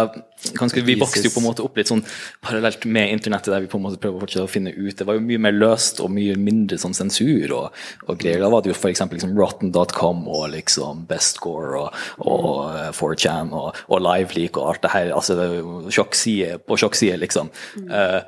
kanskje 0.57 0.83
Vi 0.85 0.95
vokste 0.99 1.25
jo 1.25 1.31
på 1.33 1.41
en 1.41 1.47
måte 1.47 1.63
opp 1.65 1.77
litt 1.79 1.89
sånn 1.89 2.03
parallelt 2.45 2.85
med 2.85 3.11
internettet, 3.15 3.51
der 3.53 3.63
vi 3.63 3.69
på 3.71 3.79
en 3.79 3.85
måte 3.87 3.99
prøver 4.01 4.43
å 4.43 4.47
finne 4.51 4.73
ut. 4.75 4.95
Det 4.97 5.07
var 5.07 5.17
jo 5.17 5.25
mye 5.25 5.41
mer 5.47 5.55
løst 5.55 6.01
og 6.03 6.11
mye 6.13 6.37
mindre 6.39 6.77
sånn 6.81 6.95
sensur 6.97 7.53
og, 7.57 7.83
og 8.07 8.19
greier. 8.21 8.41
Da 8.43 8.51
var 8.53 8.63
det 8.63 8.71
jo 8.71 8.77
f.eks. 8.77 9.03
Liksom 9.17 9.35
rotten.com 9.37 10.25
og 10.29 10.49
liksom 10.53 11.05
Bestgore 11.09 11.83
og, 11.83 12.01
og 12.23 12.49
eh, 12.73 12.91
4chan 12.95 13.53
og, 13.57 13.83
og 13.87 14.03
LiveLeak 14.03 14.59
og 14.61 14.73
alt 14.73 14.83
det 14.85 14.93
her. 14.93 15.13
Altså 15.15 15.37
det 15.37 15.47
er 15.47 15.61
jo 15.61 15.93
sjokkside 15.93 16.59
på 16.67 16.79
sjokkside, 16.79 17.17
liksom. 17.23 17.49
Uh, 17.89 18.21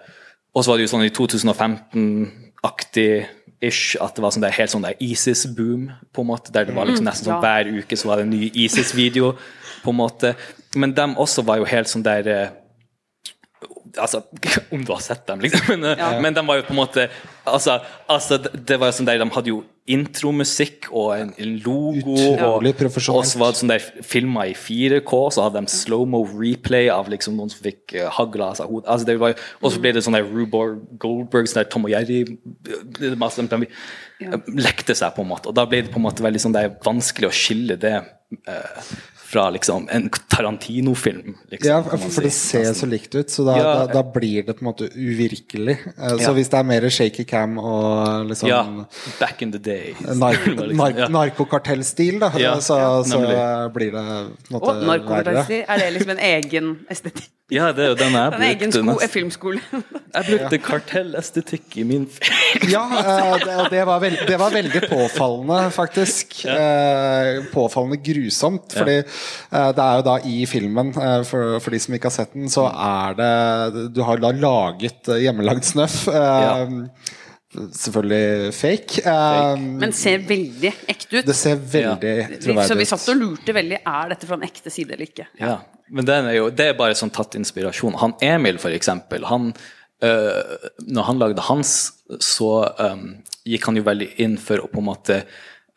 og 0.55 0.63
så 0.63 0.71
var 0.71 0.79
det 0.79 0.87
jo 0.87 0.93
sånn 0.95 1.05
i 1.05 1.13
2015-aktig 1.13 3.11
ish, 3.59 3.97
at 3.99 4.15
det 4.15 4.23
var 4.23 4.33
sånn 4.33 4.45
der, 4.45 4.55
helt 4.55 4.71
sånn 4.71 4.85
der 4.85 4.99
ISIS-boom, 5.03 5.89
på 6.15 6.23
en 6.23 6.29
måte, 6.29 6.53
der 6.55 6.67
det 6.67 6.75
var 6.75 6.87
liksom 6.87 7.07
nesten 7.07 7.27
sånn 7.27 7.43
hver 7.43 7.69
uke 7.81 7.97
så 7.99 8.09
var 8.09 8.19
det 8.19 8.27
en 8.27 8.33
ny 8.33 8.49
ISIS-video, 8.65 9.33
på 9.83 9.93
en 9.93 9.99
måte. 9.99 10.33
Men 10.75 10.93
dem 10.97 11.17
også 11.17 11.45
var 11.47 11.61
jo 11.61 11.69
helt 11.69 11.91
sånn 11.91 12.05
der 12.05 12.33
eh, 12.33 12.49
Altså, 13.97 14.21
om 14.73 14.83
du 14.85 14.91
har 14.93 15.01
sett 15.01 15.25
dem, 15.27 15.39
liksom. 15.41 15.65
Men, 15.73 15.83
eh, 15.89 15.97
Ja. 15.97 16.19
men 16.21 16.33
de 16.33 16.43
var 16.45 16.59
jo 16.59 16.67
på 16.67 16.75
en 16.75 16.81
måte 16.83 17.09
Altså, 17.49 17.79
altså 18.07 18.37
det 18.37 18.77
var 18.79 18.91
jo 18.91 18.97
sånn 18.99 19.07
der, 19.09 19.17
de 19.17 19.25
hadde 19.33 19.49
jo 19.49 19.63
intromusikk 19.89 20.85
og 20.91 21.15
en, 21.15 21.31
en 21.41 21.53
logo. 21.65 22.13
Utrolig 22.13 22.75
Og, 22.85 22.97
og 23.15 23.25
så 23.25 23.39
var 23.41 23.55
det 23.55 23.59
sånn 23.61 23.71
der 23.71 23.85
filma 24.05 24.45
i 24.51 24.53
4K, 24.53 25.13
så 25.33 25.47
hadde 25.47 25.63
de 25.65 25.73
slow-mo 25.73 26.21
replay 26.29 26.91
av 26.93 27.09
liksom 27.09 27.39
noen 27.39 27.49
som 27.49 27.63
fikk 27.65 27.95
uh, 27.97 28.05
hagla 28.19 28.51
av 28.51 28.59
seg 28.59 28.69
hodet. 28.69 28.85
Altså, 28.85 29.09
det 29.09 29.17
var 29.23 29.33
jo- 29.33 29.39
og 29.63 29.73
så 29.73 29.81
ble 29.81 29.95
det 29.97 30.03
sånn 30.05 30.17
der 30.19 30.29
Rubor 30.29 30.75
Goldberg, 31.01 31.49
sånn 31.49 31.63
der 31.63 31.71
Tom 31.73 31.89
og 31.89 31.93
Jerry 31.95 32.21
er 32.21 33.17
masse, 33.17 33.41
de, 33.41 33.63
de, 33.65 34.37
lekte 34.61 34.93
seg 34.93 35.15
på 35.15 35.25
en 35.25 35.31
måte. 35.31 35.49
Og 35.49 35.57
da 35.57 35.65
ble 35.65 35.81
det 35.87 35.93
på 35.95 35.97
en 35.97 36.05
måte 36.05 36.25
veldig 36.25 36.43
sånn 36.45 36.53
det 36.53 36.67
er 36.67 36.77
vanskelig 36.85 37.31
å 37.31 37.33
skille 37.33 37.79
det 37.81 37.95
eh, 37.97 38.85
fra 39.29 39.43
liksom 39.53 39.85
en 39.93 40.07
Tarantino-film. 40.31 41.35
Liksom, 41.51 41.69
Ja, 41.69 41.81
for, 41.83 41.97
for 42.09 42.25
det 42.25 42.31
si. 42.33 42.57
ser 42.57 42.73
så 42.73 42.87
likt 42.89 43.13
ut, 43.15 43.29
så 43.29 43.45
da, 43.45 43.57
Ja. 43.57 43.73
da, 43.85 43.93
da 43.99 44.03
blir 44.03 44.43
det 44.47 44.55
på 44.57 44.63
en 44.65 44.69
måte 44.71 44.89
uvirkelig. 44.95 45.77
Eh, 45.97 46.15
Så 46.17 46.21
Ja. 46.31 46.33
hvis 46.33 46.49
det 46.49 46.59
er 46.59 46.63
mer 46.63 46.89
shaky 46.89 47.23
cam 47.29 47.57
og 47.59 48.25
liksom 48.27 48.49
Ja, 48.49 48.63
back 49.19 49.41
in 49.41 49.51
the 49.51 49.59
day. 49.59 49.93
Nar 50.01 50.33
nar 50.73 50.93
ja. 50.97 51.07
narkokartellstil, 51.07 52.19
da, 52.19 52.31
Ja, 52.37 52.55
så, 52.59 52.77
ja, 52.79 53.03
så 53.03 53.19
blir 53.73 53.91
det 53.91 54.05
på 54.05 54.55
en 54.55 54.59
måte 54.59 54.73
oh, 54.73 54.85
narkokartellstil, 54.87 55.65
er 55.67 55.77
det 55.77 55.93
liksom 55.93 56.09
en 56.17 56.19
egen 56.19 56.77
estetikk? 56.89 57.29
Ja, 57.51 57.71
det 57.73 57.81
er 57.81 57.87
jo 57.89 57.95
den 57.97 58.13
jeg 58.13 58.33
En 58.37 58.41
egen 58.45 58.69
brukte. 58.69 58.77
sko, 58.77 58.91
nesten. 58.93 59.09
filmskole. 59.09 59.61
Jeg 60.13 60.25
brukte 60.25 60.57
kartellestetikk 60.61 61.77
i 61.77 61.83
min 61.83 62.05
film. 62.09 62.69
Ja, 62.69 62.83
eh, 62.99 63.37
det, 63.45 63.55
og 63.61 63.69
det, 63.71 63.81
var 63.85 63.99
det 64.01 64.37
var 64.39 64.49
veldig 64.53 64.81
påfallende, 64.89 65.71
faktisk. 65.73 66.45
Eh, 66.45 67.43
Påfallende 67.53 67.97
grusomt. 68.05 68.73
Fordi 68.73 68.97
eh, 68.99 69.18
det 69.51 69.83
er 69.85 69.95
jo 69.99 70.05
da 70.07 70.17
i 70.29 70.45
filmen, 70.49 70.89
eh, 70.97 71.21
for, 71.27 71.59
for 71.59 71.71
de 71.75 71.79
som 71.79 71.95
ikke 71.97 72.09
har 72.11 72.17
sett 72.19 72.33
den, 72.37 72.49
så 72.49 72.67
er 72.71 73.15
det 73.19 73.93
Du 73.95 74.01
har 74.07 74.17
da 74.21 74.31
laget 74.31 75.09
eh, 75.09 75.23
hjemmelagd 75.27 75.63
snøff. 75.73 76.05
Ja 76.13 76.67
Selvfølgelig 77.49 78.53
fake. 78.53 79.01
fake. 79.01 79.59
Men 79.81 79.91
ser 79.97 80.19
veldig 80.21 80.69
ekte 80.87 81.17
ut. 81.17 81.25
Det 81.25 81.35
ser 81.35 81.55
veldig 81.57 82.11
Vi- 82.45 82.67
Så 82.67 82.75
vi 82.77 82.85
satt 82.85 83.07
og 83.09 83.17
lurte 83.17 83.53
veldig 83.57 83.79
Er 83.85 84.09
dette 84.09 84.27
fra 84.27 84.35
en 84.37 84.43
ekte 84.45 84.69
side 84.69 84.91
eller 84.93 85.07
ikke. 85.07 85.25
Ja, 85.39 85.55
men 85.89 86.05
den 86.05 86.25
er 86.29 86.33
jo, 86.35 86.49
det 86.51 86.67
er 86.67 86.73
bare 86.77 86.93
sånn 86.93 87.09
tatt 87.11 87.33
inspirasjon. 87.33 87.95
Han 87.97 88.13
Emil, 88.21 88.59
for 88.59 88.69
eksempel, 88.69 89.25
han, 89.25 89.53
øh, 90.03 90.57
når 90.87 91.03
han 91.03 91.17
lagde 91.19 91.41
hans, 91.41 91.91
så 92.19 92.69
øh, 92.79 93.15
gikk 93.47 93.65
han 93.65 93.75
jo 93.77 93.81
veldig 93.83 94.11
inn 94.19 94.37
for 94.37 94.57
å 94.61 94.69
på 94.69 94.77
en 94.77 94.85
måte 94.85 95.23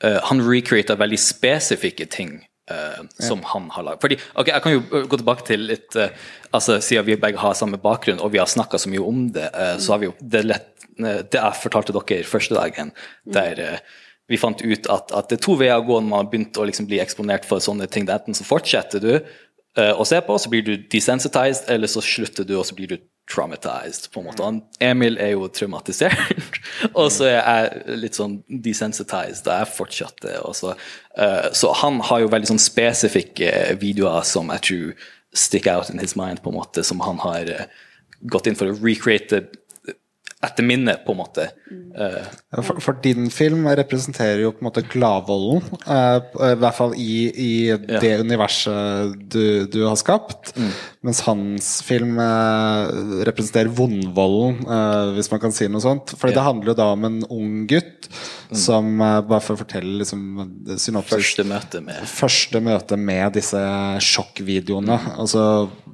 øh, 0.04 0.20
Han 0.28 0.40
recreata 0.44 0.94
veldig 0.96 1.18
spesifikke 1.18 2.04
ting. 2.11 2.42
Øh, 2.73 3.09
som 3.29 3.43
han 3.52 3.71
har 3.75 3.87
laget. 3.87 4.00
Fordi, 4.05 4.19
ok, 4.35 4.49
Jeg 4.49 4.62
kan 4.62 4.73
jo 4.73 4.83
øh, 4.93 5.09
gå 5.09 5.17
tilbake 5.21 5.47
til 5.47 5.67
litt 5.71 5.97
uh, 5.97 6.09
altså 6.52 6.81
Siden 6.81 7.07
vi 7.07 7.17
begge 7.17 7.38
har 7.38 7.55
samme 7.55 7.79
bakgrunn, 7.79 8.21
og 8.21 8.33
vi 8.33 8.38
har 8.38 8.50
snakka 8.50 8.79
så 8.79 8.91
mye 8.93 9.05
om 9.05 9.26
det, 9.33 9.49
øh, 9.55 9.76
så 9.79 9.93
har 9.93 9.99
vi 10.02 10.11
jo 10.11 10.14
det, 10.21 10.45
lett, 10.45 10.71
det 10.99 11.38
jeg 11.38 11.61
fortalte 11.62 11.95
dere 11.97 12.25
første 12.29 12.55
dagen, 12.55 12.93
der 13.25 13.81
vi 14.33 14.38
fant 14.41 14.62
ut 14.62 14.88
at, 14.91 15.12
at 15.12 15.31
det 15.31 15.38
er 15.38 15.45
to 15.45 15.57
veier 15.61 15.81
å 15.81 15.87
gå 15.87 15.99
når 15.99 16.09
man 16.09 16.23
har 16.23 16.29
begynt 16.33 16.59
å 16.61 16.67
liksom 16.69 16.88
bli 16.88 17.00
eksponert 17.02 17.47
for 17.49 17.62
sånne 17.62 17.88
ting. 17.91 18.07
Det 18.09 18.14
enten 18.17 18.37
så 18.37 18.47
fortsetter 18.47 19.02
du 19.02 19.12
eh, 19.14 19.93
å 19.93 20.07
se 20.09 20.21
på, 20.25 20.38
så 20.38 20.52
blir 20.52 20.64
du 20.67 20.75
desensitized, 20.93 21.69
eller 21.73 21.91
så 21.91 22.05
slutter 22.05 22.47
du, 22.49 22.55
og 22.61 22.67
så 22.69 22.79
blir 22.79 22.95
du 22.95 22.97
traumatized. 23.31 24.11
på 24.12 24.21
en 24.21 24.26
måte. 24.26 24.45
Han, 24.45 24.61
Emil 24.81 25.19
er 25.21 25.35
jo 25.35 25.49
traumatisert, 25.49 26.59
og 26.99 27.11
så 27.14 27.29
er 27.31 27.38
jeg 27.38 27.99
litt 28.02 28.19
sånn 28.19 28.41
desensitized, 28.49 29.47
og 29.47 29.62
jeg 29.62 29.73
fortsatte. 29.76 30.37
Og 30.47 30.57
så, 30.59 30.75
uh, 31.19 31.49
så 31.55 31.73
han 31.83 32.02
har 32.09 32.25
jo 32.25 32.33
veldig 32.33 32.52
sånn 32.55 32.62
spesifikke 32.62 33.79
videoer 33.81 34.26
som 34.29 34.52
jeg 34.57 34.69
tror 34.69 35.09
stick 35.33 35.67
out 35.71 35.91
in 35.91 36.02
his 36.02 36.17
mind, 36.19 36.43
på 36.43 36.52
en 36.52 36.61
måte, 36.61 36.85
som 36.85 37.00
han 37.05 37.21
har 37.25 37.49
uh, 37.49 37.67
gått 38.33 38.50
inn 38.50 38.59
for 38.59 38.71
å 38.71 38.79
recreate 38.83 39.47
etter 40.43 40.67
minnet, 40.67 41.05
på 41.07 41.14
en 41.14 41.21
måte. 41.21 41.45
Uh, 41.95 42.25
For, 42.59 42.81
for 42.83 42.99
din 43.05 43.31
film 43.31 43.69
representerer 43.71 44.43
jo 44.43 44.50
på 44.57 44.64
en 44.64 44.69
måte 44.69 44.83
gladvolden, 44.91 45.62
uh, 45.87 46.19
i 46.50 46.57
hvert 46.59 46.79
fall 46.79 46.97
i, 46.99 47.14
i 47.31 47.52
det 48.02 48.17
universet 48.25 49.14
du, 49.31 49.69
du 49.71 49.85
har 49.87 49.99
skapt. 50.00 50.50
Mens 51.02 51.21
hans 51.26 51.71
film 51.82 52.18
eh, 52.23 52.92
representerer 53.26 53.73
vondvolden, 53.75 54.61
eh, 54.62 55.09
hvis 55.16 55.32
man 55.32 55.40
kan 55.42 55.54
si 55.54 55.66
noe 55.66 55.82
sånt. 55.82 56.14
Fordi 56.14 56.37
det 56.37 56.44
handler 56.47 56.71
jo 56.73 56.78
da 56.78 56.87
om 56.94 57.09
en 57.09 57.18
ung 57.26 57.64
gutt 57.71 58.06
som, 58.54 59.00
eh, 59.00 59.21
bare 59.26 59.42
for 59.42 59.56
å 59.56 59.62
fortelle 59.64 59.99
liksom, 60.02 60.23
synopsis 60.78 61.16
første 61.16 61.47
møte 61.49 61.82
med 61.82 62.06
første 62.06 62.61
møte 62.62 62.99
med 63.00 63.35
disse 63.35 63.62
sjokkvideoene. 64.12 64.99
Altså 65.18 65.44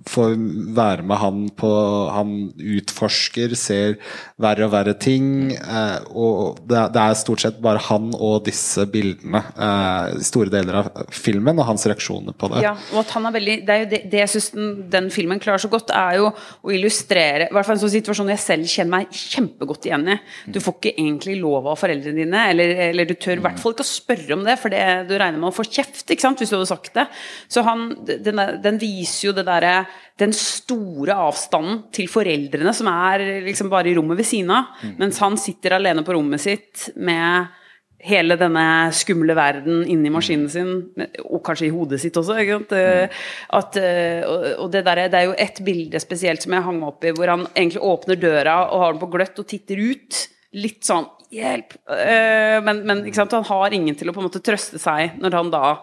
får 0.08 0.34
være 0.76 1.04
med 1.06 1.20
han 1.20 1.40
på 1.58 1.70
Han 2.14 2.34
utforsker, 2.56 3.54
ser 3.58 3.96
verre 4.40 4.66
og 4.66 4.72
verre 4.72 4.94
ting. 4.98 5.52
Eh, 5.52 5.98
og 6.12 6.60
det, 6.68 6.84
det 6.94 7.02
er 7.02 7.18
stort 7.18 7.44
sett 7.44 7.60
bare 7.64 7.82
han 7.88 8.10
og 8.14 8.46
disse 8.48 8.86
bildene 8.90 9.42
eh, 9.54 10.18
i 10.18 10.26
store 10.26 10.52
deler 10.52 10.80
av 10.82 10.90
filmen, 11.14 11.58
og 11.58 11.68
hans 11.68 11.86
reaksjoner 11.90 12.36
på 12.38 12.52
det. 12.54 12.64
Ja, 12.66 12.74
og 12.94 13.02
at 13.04 13.14
han 13.16 13.28
er 13.28 13.36
veldig 13.38 13.56
Det 13.66 13.74
er 13.74 13.84
jo 13.84 13.90
det, 13.92 14.02
det 14.12 14.22
jeg 14.24 14.32
syns 14.34 14.50
den, 14.54 14.68
den 14.98 15.10
filmen 15.14 15.40
klarer 15.42 15.62
så 15.62 15.70
godt, 15.72 15.92
er 15.94 16.18
jo 16.18 16.28
å 16.28 16.74
illustrere 16.74 17.48
I 17.48 17.54
hvert 17.54 17.66
fall 17.66 17.78
en 17.78 17.82
sånn 17.84 17.94
situasjon 17.94 18.32
jeg 18.34 18.42
selv 18.42 18.70
kjenner 18.72 18.94
meg 18.98 19.14
kjempegodt 19.14 19.88
igjen 19.88 20.06
i. 20.12 20.18
Du 20.52 20.60
får 20.62 20.76
ikke 20.76 20.94
egentlig 20.96 21.38
lov 21.40 21.70
av 21.72 21.78
foreldrene 21.80 22.24
dine, 22.24 22.44
eller, 22.52 22.74
eller 22.90 23.08
du 23.08 23.14
tør 23.14 23.38
i 23.38 23.44
hvert 23.46 23.62
fall 23.62 23.76
ikke 23.76 23.86
å 23.86 23.90
spørre 23.92 24.36
om 24.36 24.44
det, 24.46 24.58
for 24.60 24.74
det, 24.74 24.84
du 25.08 25.14
regner 25.16 25.38
med 25.38 25.50
å 25.50 25.56
få 25.56 25.66
kjeft 25.68 26.10
ikke 26.12 26.26
sant, 26.26 26.42
hvis 26.42 26.52
du 26.52 26.58
hadde 26.58 26.70
sagt 26.70 26.92
det. 26.98 27.06
Så 27.48 27.64
han, 27.66 27.88
den, 28.08 28.42
den 28.64 28.82
viser 28.82 29.30
jo 29.30 29.36
det 29.36 29.46
derre 29.48 29.74
den 30.18 30.34
store 30.34 31.14
avstanden 31.28 31.84
til 31.94 32.08
foreldrene 32.10 32.74
som 32.74 32.90
er 32.90 33.24
liksom 33.46 33.70
bare 33.70 33.90
i 33.90 33.96
rommet 33.96 34.18
ved 34.18 34.26
siden 34.26 34.50
av, 34.54 34.74
mens 34.98 35.20
han 35.22 35.38
sitter 35.40 35.76
alene 35.78 36.04
på 36.06 36.16
rommet 36.16 36.42
sitt 36.42 36.88
med 36.98 37.54
hele 38.00 38.36
denne 38.38 38.64
skumle 38.94 39.34
verden 39.34 39.80
inni 39.90 40.10
maskinen 40.14 40.48
sin, 40.52 40.68
og 41.24 41.40
kanskje 41.46 41.66
i 41.66 41.72
hodet 41.74 41.98
sitt 42.00 42.14
også. 42.20 42.36
Sant? 42.46 42.72
Eh, 42.78 43.08
At, 43.50 43.76
eh, 43.76 44.22
og- 44.28 44.70
det, 44.70 44.84
der, 44.86 45.08
det 45.08 45.14
er 45.18 45.26
jo 45.26 45.34
ett 45.36 45.58
bilde 45.64 45.98
spesielt 46.00 46.42
som 46.42 46.52
jeg 46.52 46.62
hang 46.62 46.78
meg 46.78 46.88
opp 46.92 47.04
i, 47.04 47.10
hvor 47.12 47.26
han 47.28 47.46
egentlig 47.56 47.82
åpner 47.82 48.20
døra 48.20 48.70
og 48.70 48.80
har 48.84 48.92
den 48.92 49.00
på 49.02 49.10
gløtt 49.10 49.38
og 49.42 49.46
titter 49.48 49.76
ut. 49.82 50.28
Litt 50.54 50.82
sånn 50.86 51.08
hjelp! 51.34 51.74
Eh, 51.90 52.60
Men, 52.62 52.84
men 52.86 53.02
han 53.12 53.44
har 53.44 53.70
ingen 53.74 53.94
til 53.98 54.08
å 54.08 54.14
på 54.14 54.22
en 54.22 54.28
måte 54.30 54.40
trøste 54.42 54.78
seg 54.78 55.18
når 55.20 55.32
han 55.34 55.50
da 55.50 55.78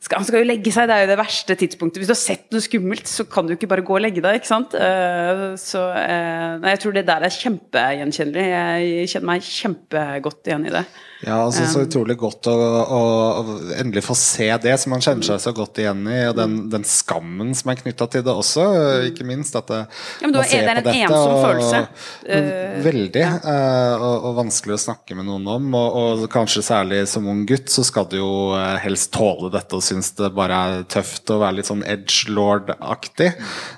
skal, 0.00 0.18
han 0.20 0.24
skal 0.24 0.40
jo 0.40 0.48
legge 0.48 0.70
seg, 0.72 0.86
det 0.88 0.94
er 0.96 1.02
jo 1.04 1.10
det 1.10 1.18
verste 1.20 1.56
tidspunktet. 1.56 1.98
Hvis 2.00 2.08
du 2.08 2.14
har 2.14 2.20
sett 2.20 2.46
noe 2.52 2.60
skummelt, 2.64 3.04
så 3.10 3.26
kan 3.28 3.44
du 3.46 3.52
ikke 3.52 3.68
bare 3.68 3.82
gå 3.84 3.96
og 3.96 4.00
legge 4.00 4.22
deg, 4.24 4.38
ikke 4.40 4.48
sant. 4.48 4.72
Så 5.60 5.82
jeg 5.92 6.80
tror 6.80 6.92
det 6.96 7.02
der 7.04 7.26
er 7.26 7.34
kjempegjenkjennelig. 7.36 8.46
Jeg 8.48 9.10
kjenner 9.12 9.28
meg 9.28 9.42
kjempegodt 9.44 10.48
igjen 10.48 10.64
i 10.70 10.72
det. 10.78 10.84
Ja, 11.20 11.36
altså 11.44 11.66
Så 11.68 11.82
utrolig 11.84 12.14
godt 12.16 12.46
å, 12.48 12.54
å, 12.56 13.00
å 13.42 13.56
endelig 13.76 14.02
få 14.06 14.14
se 14.16 14.46
det 14.62 14.72
som 14.80 14.94
man 14.94 15.02
kjenner 15.04 15.26
seg 15.26 15.40
så 15.44 15.52
godt 15.56 15.76
igjen 15.82 16.00
i, 16.08 16.20
og 16.30 16.36
den, 16.38 16.54
den 16.72 16.86
skammen 16.88 17.50
som 17.58 17.68
er 17.72 17.80
knytta 17.82 18.06
til 18.08 18.22
det 18.24 18.32
også, 18.32 18.64
ikke 19.10 19.26
minst. 19.28 19.54
At 19.58 19.68
det, 19.68 19.80
Ja, 20.22 20.30
man 20.30 20.38
er- 20.40 20.48
ser 20.48 20.64
det 20.64 20.70
er 20.70 20.80
på 20.80 20.80
en 20.80 20.86
dette, 20.88 21.02
ensom 21.04 21.34
og- 21.34 21.44
følelse. 21.44 21.82
Veldig. 22.86 23.24
eh, 23.52 23.94
og, 24.00 24.24
og 24.30 24.38
vanskelig 24.40 24.76
å 24.78 24.80
snakke 24.86 25.16
med 25.18 25.28
noen 25.28 25.46
om. 25.58 25.68
Og, 25.76 25.98
og 26.22 26.24
kanskje 26.32 26.62
særlig 26.64 27.02
som 27.12 27.28
ung 27.28 27.44
gutt 27.48 27.68
så 27.72 27.84
skal 27.84 28.08
du 28.10 28.16
jo 28.20 28.30
eh, 28.56 28.78
helst 28.86 29.12
tåle 29.12 29.50
dette 29.52 29.76
og 29.76 29.84
synes 29.84 30.12
det 30.16 30.32
bare 30.36 30.56
er 30.70 30.84
tøft 30.90 31.30
å 31.34 31.40
være 31.42 31.58
litt 31.60 31.68
sånn 31.68 31.84
edgelord-aktig. 31.84 33.30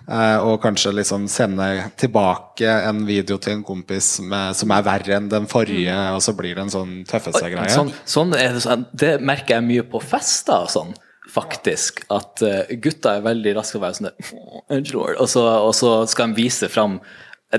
eh, 0.09 0.39
og 0.47 0.61
kanskje 0.63 0.95
liksom 0.95 1.27
sende 1.31 1.69
tilbake 1.99 2.71
en 2.87 3.03
video 3.09 3.39
til 3.43 3.59
en 3.59 3.65
kompis 3.67 4.15
med, 4.23 4.55
som 4.59 4.71
er 4.75 4.87
verre 4.87 5.17
enn 5.19 5.29
den 5.33 5.47
forrige, 5.51 5.99
og 6.15 6.23
så 6.23 6.35
blir 6.39 6.55
det 6.55 6.67
en 6.69 6.75
sånn 6.79 6.95
tøffe 7.09 7.32
seg-greie. 7.37 7.73
Sånn, 7.73 7.93
sånn 8.09 8.37
er 8.39 8.57
det, 8.57 8.63
sånn, 8.65 8.87
det 8.93 9.15
merker 9.25 9.59
jeg 9.59 9.69
mye 9.69 9.87
på 9.89 10.01
fester 10.05 10.67
og 10.67 10.73
sånn, 10.73 10.95
faktisk. 11.33 12.05
At 12.13 12.43
uh, 12.45 12.63
gutta 12.83 13.17
er 13.17 13.27
veldig 13.27 13.57
raske 13.59 13.81
å 13.81 13.85
være 13.85 14.01
sånn 14.01 14.11
Unnskyld, 14.13 14.99
«Åh, 15.01 15.19
og, 15.19 15.29
så, 15.31 15.45
og 15.69 15.75
så 15.77 15.93
skal 16.11 16.33
de 16.33 16.43
vise 16.45 16.71
fram 16.73 17.01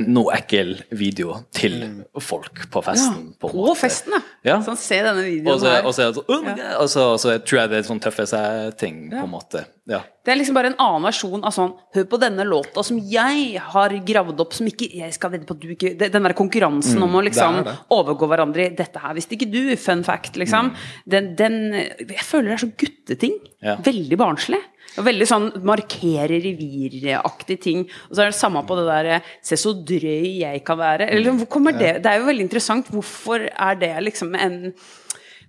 noe 0.01 0.33
ekkel 0.33 0.73
video 0.97 1.35
til 1.53 1.75
folk 2.23 2.63
på 2.73 2.81
festen. 2.85 3.27
På, 3.39 3.51
på 3.53 3.75
festen. 3.77 4.15
Ja. 4.45 4.57
Sånn, 4.65 4.79
se 4.79 4.97
denne 5.05 5.21
videoen 5.25 5.61
så, 5.61 5.69
her. 5.69 5.85
og, 5.85 5.93
så, 5.93 6.09
sånn, 6.15 6.25
«Oh 6.33 6.41
my 6.41 6.55
God», 6.57 6.73
og, 6.81 6.89
så, 7.21 7.35
tror 7.45 7.59
jeg 7.61 7.71
det 7.71 7.79
er 7.79 7.87
sånn 7.87 8.01
tøffe 8.03 8.25
seg-ting, 8.29 9.05
på 9.13 9.21
en 9.21 9.31
måte. 9.31 9.63
Ja. 9.89 10.01
Det 10.23 10.31
er 10.31 10.39
liksom 10.39 10.55
bare 10.55 10.71
en 10.71 10.77
annen 10.79 11.03
versjon 11.03 11.41
av 11.43 11.51
sånn 11.51 11.73
Hør 11.91 12.05
på 12.07 12.17
denne 12.21 12.45
låta 12.47 12.79
som 12.87 12.95
jeg 12.95 13.59
har 13.59 13.91
gravd 14.07 14.39
opp, 14.39 14.53
som 14.55 14.69
ikke 14.69 14.87
Jeg 14.95 15.11
skal 15.11 15.33
vedde 15.33 15.43
på 15.49 15.57
at 15.57 15.59
du 15.59 15.73
ikke 15.73 15.91
Den 15.99 16.23
der 16.23 16.35
konkurransen 16.39 17.03
om 17.03 17.17
å 17.19 17.23
liksom 17.25 17.57
det 17.59 17.65
det. 17.67 17.73
overgå 17.91 18.29
hverandre 18.31 18.63
i 18.63 18.71
'Dette 18.77 19.01
her 19.03 19.17
visste 19.17 19.35
ikke 19.35 19.49
du', 19.51 19.75
fun 19.75 20.05
fact, 20.07 20.39
liksom. 20.39 20.71
Den, 21.03 21.33
den 21.35 21.59
Jeg 21.75 22.23
føler 22.23 22.53
det 22.53 22.55
er 22.55 22.63
så 22.63 22.71
gutteting. 22.71 23.35
Ja. 23.59 23.75
Veldig 23.83 24.21
barnslig. 24.23 24.61
Og 24.97 25.05
veldig 25.07 25.25
sånn 25.25 25.45
markere 25.65 26.37
reviraktig 26.43 27.57
ting. 27.63 27.85
Og 28.09 28.15
så 28.15 28.25
er 28.25 28.33
det 28.33 28.37
samme 28.37 28.61
på 28.67 28.77
det 28.77 28.85
der 28.85 29.21
'se 29.41 29.57
så 29.57 29.73
drøy 29.73 30.41
jeg 30.41 30.63
kan 30.65 30.77
være'. 30.77 31.09
Eller 31.09 31.31
hvor 31.31 31.49
kommer 31.49 31.71
det 31.71 32.03
Det 32.03 32.11
er 32.11 32.19
jo 32.19 32.29
veldig 32.29 32.45
interessant. 32.45 32.91
Hvorfor 32.91 33.49
er 33.49 33.75
det 33.75 33.95
liksom 34.03 34.35
en 34.35 34.73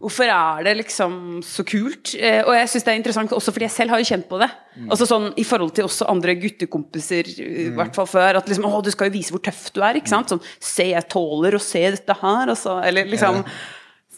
Hvorfor 0.01 0.25
er 0.29 0.65
det 0.65 0.77
liksom 0.77 1.41
så 1.43 1.65
kult? 1.65 2.15
Eh, 2.19 2.43
og 2.45 2.53
jeg 2.53 2.69
syns 2.69 2.85
det 2.85 2.93
er 2.93 2.99
interessant 2.99 3.31
også 3.33 3.53
fordi 3.55 3.65
jeg 3.65 3.71
selv 3.71 3.91
har 3.91 4.03
jo 4.03 4.09
kjent 4.11 4.27
på 4.29 4.41
det. 4.43 4.51
Altså 4.91 5.07
sånn 5.07 5.31
I 5.41 5.45
forhold 5.45 5.73
til 5.73 5.87
også 5.87 6.09
andre 6.11 6.35
guttekompiser, 6.35 7.31
i 7.41 7.71
hvert 7.73 7.95
fall 7.95 8.07
før. 8.11 8.37
At 8.41 8.51
liksom, 8.51 8.67
å, 8.69 8.83
du 8.85 8.91
skal 8.91 9.09
jo 9.09 9.15
vise 9.17 9.33
hvor 9.33 9.41
tøff 9.41 9.71
du 9.73 9.81
er. 9.81 9.95
ikke 9.97 10.13
sant? 10.13 10.29
Sånn, 10.29 10.43
Se, 10.59 10.91
jeg 10.91 11.09
tåler 11.09 11.55
å 11.57 11.63
se 11.63 11.91
dette 11.95 12.17
her, 12.21 12.53
altså. 12.53 12.83
Eller 12.85 13.09
liksom 13.09 13.41
Ja, 13.45 13.55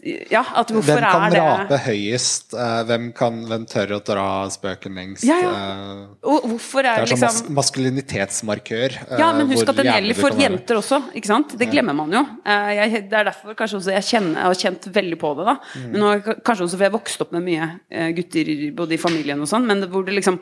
at 0.05 0.71
hvorfor 0.71 0.97
Hvem 0.97 1.05
kan 1.07 1.25
er 1.27 1.31
det 1.35 1.41
rape 1.43 1.79
høyest? 1.87 2.55
Eh, 2.55 2.83
hvem, 2.89 3.07
kan, 3.17 3.39
hvem 3.49 3.65
tør 3.71 3.95
å 3.97 4.01
dra 4.05 4.27
spøken 4.53 4.95
lengst? 4.99 5.25
Ja, 5.27 5.39
ja. 5.43 5.53
Eh, 5.53 6.03
Og 6.29 6.47
hvorfor 6.53 6.85
det 6.87 6.93
er 6.93 7.03
er 7.03 7.07
det 7.09 7.17
sånn 7.19 7.25
liksom 7.27 7.57
maskulinitetsmarkør. 7.59 8.97
eh, 9.09 9.19
Ja, 9.19 9.33
men 9.33 9.51
husk 9.51 9.69
at 9.73 9.81
den 9.81 9.91
gjelder 9.91 10.19
for 10.21 10.31
jenter 10.41 10.81
også, 10.81 11.01
ikke 11.17 11.31
sant? 11.33 11.57
Det 11.59 11.71
glemmer 11.73 11.97
man 11.97 12.13
jo. 12.13 12.23
Jeg, 12.47 13.05
det 13.11 13.19
er 13.21 13.29
derfor 13.33 13.55
kanskje 13.59 13.81
også 13.81 13.95
jeg 13.97 14.09
kjenner, 14.13 14.39
jeg 14.41 14.47
har 14.53 14.63
kjent 14.67 14.89
veldig 15.01 15.19
på 15.23 15.35
det, 15.41 15.49
da. 15.51 15.57
Mm. 15.75 15.91
Men 15.93 16.01
nå, 16.05 16.13
er 16.15 16.41
kanskje 16.47 16.69
også 16.69 16.79
fordi 16.79 16.89
jeg 16.91 16.97
vokste 17.01 17.27
opp 17.27 17.37
med 17.37 17.47
mye 17.47 17.71
gutter 18.17 18.53
både 18.77 18.97
i 18.97 19.03
familien 19.03 19.41
og 19.43 19.49
sånn, 19.51 19.67
men 19.67 19.81
det, 19.85 19.91
hvor 19.93 20.05
det 20.07 20.15
liksom 20.19 20.41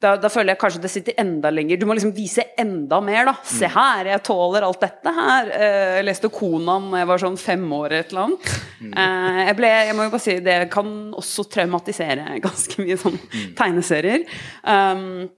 da, 0.00 0.12
da 0.16 0.28
føler 0.30 0.52
jeg 0.54 0.60
kanskje 0.60 0.80
det 0.84 0.90
sitter 0.92 1.14
enda 1.18 1.50
lenger. 1.50 1.76
Du 1.80 1.86
må 1.86 1.94
liksom 1.98 2.12
vise 2.14 2.44
enda 2.58 3.00
mer, 3.02 3.24
da. 3.26 3.32
Se 3.42 3.66
Mm. 3.66 3.72
her, 3.74 4.04
jeg 4.12 4.22
tåler 4.28 4.62
alt 4.62 4.80
dette 4.80 5.14
her. 5.14 5.48
Eh, 5.50 5.96
Jeg 5.98 6.04
leste 6.06 6.30
Konan 6.30 6.90
da 6.92 6.98
jeg 6.98 7.06
var 7.10 7.18
sånn 7.18 7.38
fem 7.38 7.64
år 7.72 7.92
et 7.98 8.12
eller 8.12 8.26
annet. 8.28 8.52
Mm. 8.80 8.92
Eh, 8.96 9.40
Jeg, 9.48 9.56
ble, 9.56 9.66
jeg 9.88 9.96
må 9.96 10.04
jo 10.06 10.10
bare 10.14 10.20
si 10.28 10.38
det 10.40 10.70
kan 10.70 10.92
også 11.18 11.48
traumatisere 11.50 12.40
ganske 12.40 12.78
mye 12.84 12.96
sånn 12.96 13.18
Mm. 13.18 13.54
tegneserier. 13.54 14.24
Um, 14.64 15.30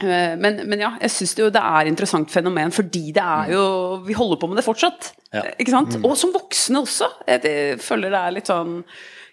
Eh, 0.00 0.36
Men, 0.38 0.60
men 0.68 0.78
ja, 0.78 0.92
jeg 1.00 1.10
syns 1.10 1.32
det 1.34 1.56
er 1.56 1.80
et 1.80 1.88
interessant 1.88 2.30
fenomen, 2.30 2.70
fordi 2.70 3.10
det 3.12 3.22
er 3.24 3.48
jo 3.50 3.96
Vi 4.06 4.12
holder 4.14 4.36
på 4.38 4.46
med 4.48 4.56
det 4.60 4.64
fortsatt. 4.64 5.08
Ja. 5.34 5.42
Ikke 5.58 5.70
sant? 5.74 5.96
Og 6.04 6.16
som 6.16 6.30
voksne 6.32 6.78
også. 6.84 7.08
Jeg 7.26 7.42
jeg 7.42 7.78
føler 7.80 8.10
det 8.14 8.20
er 8.20 8.30
litt 8.30 8.46
sånn 8.46 8.84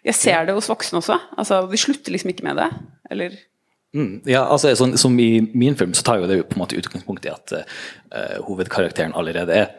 Jeg 0.03 0.15
ser 0.15 0.45
det 0.47 0.55
hos 0.55 0.67
voksne 0.67 0.97
også. 1.03 1.19
Altså, 1.37 1.69
vi 1.69 1.77
slutter 1.77 2.11
liksom 2.11 2.31
ikke 2.33 2.43
med 2.47 2.57
det. 2.57 2.71
Eller 3.11 3.37
Mm, 3.95 4.25
ja, 4.27 4.41
altså 4.51 4.73
sånn, 4.75 4.97
Som 4.99 5.13
i 5.23 5.39
min 5.55 5.77
film 5.79 5.93
så 5.95 6.03
tar 6.03 6.19
jo 6.19 6.27
det 6.27 6.41
jo 6.41 6.47
på 6.49 6.57
en 6.57 6.63
måte 6.65 6.75
utgangspunkt 6.75 7.25
i 7.25 7.31
at 7.31 7.53
uh, 7.55 8.41
hovedkarakteren 8.43 9.15
allerede 9.15 9.55
er 9.55 9.69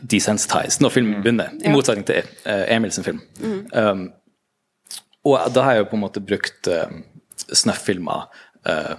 desensitized 0.00 0.82
når 0.84 0.94
filmen 0.94 1.20
begynner, 1.24 1.52
i 1.60 1.68
Ja. 1.68 1.74
motsetning 1.74 2.06
til 2.08 2.24
uh, 2.46 2.64
Emil 2.72 2.92
sin 2.92 3.04
film. 3.04 3.20
Um, 3.72 4.06
og 5.28 5.52
da 5.52 5.66
har 5.66 5.76
jeg 5.76 5.84
jo 5.84 5.90
på 5.90 5.98
en 5.98 6.04
måte 6.06 6.24
brukt 6.24 6.70
uh, 6.72 6.88
snøff-filmer 7.52 8.26
uh, 8.68 8.96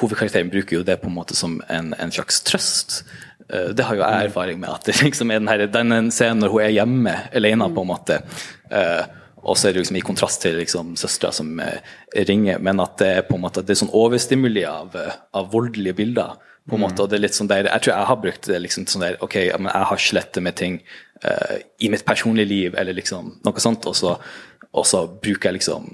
Hovedkarakteren 0.00 0.50
bruker 0.50 0.80
jo 0.80 0.82
det 0.82 0.96
på 0.98 1.06
en 1.06 1.14
måte 1.14 1.36
som 1.38 1.60
en, 1.70 1.92
en 2.02 2.10
slags 2.10 2.40
trøst. 2.42 3.04
Det 3.48 3.84
har 3.86 3.94
jo 3.94 4.02
jeg 4.02 4.26
erfaring 4.26 4.58
med. 4.58 4.72
at 4.74 4.88
det 4.88 4.96
liksom 5.04 5.30
er 5.30 5.38
den, 5.38 5.48
her, 5.48 5.62
den 5.70 6.10
scenen 6.10 6.42
når 6.42 6.50
hun 6.50 6.62
er 6.64 6.72
hjemme 6.74 7.12
alene, 7.30 7.68
på 7.76 7.84
en 7.84 7.90
måte. 7.92 8.16
Uh, 8.72 9.06
og 9.42 9.56
så 9.58 9.68
er 9.68 9.74
det 9.74 9.84
liksom 9.84 9.98
i 10.00 10.04
kontrast 10.04 10.42
til 10.42 10.58
liksom 10.58 10.94
søstera 10.98 11.32
som 11.34 11.50
uh, 11.60 11.78
ringer, 12.28 12.60
men 12.64 12.82
at 12.82 12.98
det 13.00 13.08
er 13.14 13.26
på 13.28 13.38
en 13.38 13.44
måte 13.46 13.64
det 13.64 13.74
er 13.74 13.82
sånn 13.82 13.94
overstimuli 13.96 14.64
av, 14.68 14.96
uh, 14.96 15.16
av 15.38 15.50
voldelige 15.52 15.98
bilder. 16.02 16.36
på 16.68 16.76
en 16.76 16.82
måte, 16.84 17.00
og 17.02 17.08
det 17.08 17.16
er 17.16 17.22
litt 17.24 17.36
sånn 17.36 17.48
der, 17.48 17.64
Jeg 17.64 17.80
tror 17.80 17.94
jeg 17.94 18.08
har 18.08 18.16
brukt 18.20 18.46
det 18.46 18.58
liksom 18.60 18.84
sånn 18.86 19.00
der 19.00 19.14
Ok, 19.24 19.36
men 19.56 19.70
jeg 19.72 19.88
har 19.88 19.96
slettet 19.96 20.42
med 20.42 20.56
ting 20.56 20.82
uh, 21.24 21.56
i 21.80 21.88
mitt 21.88 22.04
personlige 22.04 22.48
liv, 22.48 22.74
eller 22.76 22.92
liksom 22.92 23.40
noe 23.44 23.60
sånt, 23.60 23.86
og 23.86 23.96
så, 23.96 24.18
og 24.72 24.86
så 24.86 25.06
bruker 25.08 25.48
jeg 25.48 25.60
liksom 25.60 25.88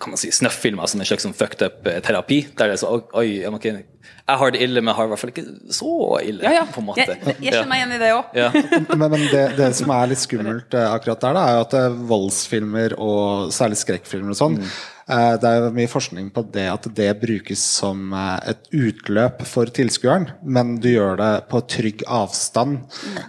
kan 0.00 0.12
man 0.12 0.20
si, 0.20 0.30
snøff-filmer 0.34 0.88
som 0.90 1.00
en 1.00 1.08
slags 1.08 1.26
sånn 1.26 1.36
fucked 1.36 1.64
up 1.66 1.86
eh, 1.88 2.00
terapi. 2.04 2.42
Der 2.58 2.72
det 2.72 2.76
er 2.76 2.82
så 2.82 2.90
Oi, 3.16 3.26
jeg, 3.42 3.52
må 3.52 3.60
ikke, 3.60 3.82
jeg 3.82 4.40
har 4.42 4.54
det 4.54 4.62
ille, 4.64 4.82
men 4.82 4.92
jeg 4.92 4.98
har 4.98 5.08
i 5.08 5.12
hvert 5.12 5.22
fall 5.22 5.32
ikke 5.32 5.46
så 5.74 5.92
ille. 6.22 6.42
Ja, 6.44 6.54
ja. 6.60 6.64
på 6.72 6.82
en 6.82 6.88
måte. 6.88 7.06
Jeg, 7.06 7.36
jeg 7.38 7.54
kjenner 7.54 7.70
meg 7.72 7.82
igjen 7.82 7.94
i 7.96 8.00
det 8.02 8.10
òg. 8.16 8.36
Ja. 8.38 8.50
men, 9.00 9.06
men 9.06 9.24
det, 9.32 9.44
det 9.58 9.70
som 9.78 9.94
er 9.96 10.12
litt 10.12 10.22
skummelt 10.22 10.76
eh, 10.76 10.90
akkurat 10.90 11.24
der, 11.24 11.38
da, 11.38 11.46
er 11.46 11.58
jo 11.58 11.64
at 11.66 11.78
eh, 11.80 12.02
voldsfilmer 12.12 12.98
og 12.98 13.54
særlig 13.54 13.80
skrekkfilmer 13.82 14.34
og 14.36 14.40
sånn 14.40 14.60
eh, 14.60 14.76
Det 15.06 15.46
er 15.46 15.68
mye 15.70 15.86
forskning 15.86 16.32
på 16.34 16.42
det 16.50 16.64
at 16.66 16.86
det 16.98 17.12
brukes 17.20 17.60
som 17.62 18.10
eh, 18.10 18.50
et 18.50 18.64
utløp 18.74 19.44
for 19.46 19.70
tilskueren, 19.70 20.24
men 20.42 20.72
du 20.82 20.88
gjør 20.90 21.20
det 21.20 21.28
på 21.46 21.60
trygg 21.70 22.02
avstand 22.10 22.80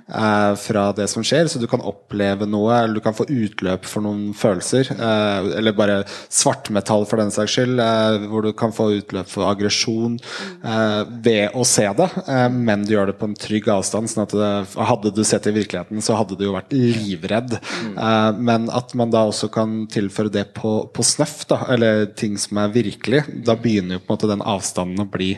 eh, 0.10 0.53
fra 0.57 0.88
det 0.98 1.05
som 1.12 1.22
skjer, 1.22 1.46
så 1.46 1.62
du 1.62 1.67
kan 1.69 1.84
oppleve 1.86 2.48
noe, 2.50 2.72
eller 2.79 2.98
du 2.98 3.03
kan 3.05 3.13
få 3.13 3.27
utløp 3.29 3.86
for 3.86 4.01
noen 4.07 4.31
følelser. 4.38 4.89
eh, 4.96 5.51
eller 5.60 5.75
bare 5.77 6.00
svartmetall, 6.34 7.05
for 7.05 7.22
den 7.22 7.29
saks 7.36 7.60
skyld, 7.60 7.77
eh, 7.84 8.25
hvor 8.31 8.48
du 8.48 8.50
kan 8.57 8.74
få 8.74 8.89
utløp 8.98 9.29
for 9.29 9.46
aggresjon 9.46 10.17
eh, 10.17 11.03
ved 11.29 11.53
å 11.53 11.67
se 11.67 11.86
det, 12.01 12.10
eh, 12.25 12.48
men 12.57 12.88
du 12.89 12.96
gjør 12.96 13.12
det 13.12 13.17
på 13.22 13.29
en 13.29 13.38
trygg 13.38 13.69
avstand. 13.75 14.10
sånn 14.10 14.25
at 14.25 14.34
det, 14.34 14.51
Hadde 14.88 15.13
du 15.13 15.22
sett 15.27 15.46
det 15.46 15.53
i 15.53 15.60
virkeligheten, 15.60 16.01
så 16.01 16.17
hadde 16.17 16.39
du 16.39 16.48
jo 16.48 16.57
vært 16.57 16.74
livredd. 16.74 17.60
Eh, 17.93 18.31
men 18.41 18.65
at 18.74 18.98
man 18.98 19.13
da 19.13 19.27
også 19.29 19.51
kan 19.53 19.84
tilføre 19.93 20.34
det 20.34 20.47
på, 20.58 20.80
på 20.89 21.06
snøff, 21.06 21.45
da, 21.54 21.62
eller 21.73 22.06
ting 22.17 22.38
som 22.41 22.60
er 22.62 22.73
virkelig, 22.73 23.23
da 23.45 23.58
begynner 23.60 23.97
jo 23.97 24.03
på 24.03 24.12
en 24.12 24.15
måte 24.15 24.30
den 24.32 24.45
avstanden 24.45 25.03
å 25.03 25.10
bli 25.12 25.34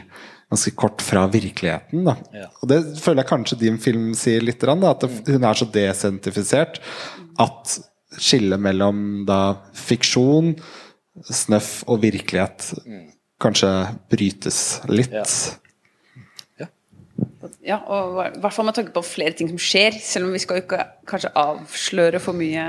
ganske 0.49 0.73
kort 0.77 1.03
fra 1.05 1.27
virkeligheten. 1.29 2.03
Da. 2.07 2.15
Ja. 2.33 2.49
Og 2.61 2.71
det 2.71 2.79
føler 3.01 3.23
jeg 3.23 3.29
kanskje 3.29 3.59
din 3.61 3.79
film 3.81 4.11
sier 4.17 4.43
litt, 4.45 4.63
da, 4.65 4.93
at 4.93 5.05
hun 5.29 5.45
er 5.45 5.59
så 5.59 5.67
desentifisert 5.69 6.81
at 7.39 7.79
skillet 8.19 8.61
mellom 8.61 9.23
da 9.29 9.59
fiksjon, 9.77 10.55
snøff 11.29 11.83
og 11.89 12.01
virkelighet 12.01 12.71
kanskje 13.41 13.71
brytes 14.11 14.59
litt. 14.89 15.13
Ja. 15.13 15.25
Ja, 17.59 17.75
og 17.91 18.21
i 18.23 18.39
hvert 18.39 18.55
fall 18.55 18.63
med 18.69 18.75
tanke 18.77 18.93
på 18.95 19.01
flere 19.03 19.33
ting 19.35 19.49
som 19.51 19.57
skjer, 19.59 19.97
selv 19.99 20.29
om 20.29 20.31
vi 20.31 20.39
skal 20.39 20.61
jo 20.61 20.63
ikke 20.63 20.83
kanskje 21.09 21.31
avsløre 21.35 22.21
for 22.23 22.37
mye 22.37 22.63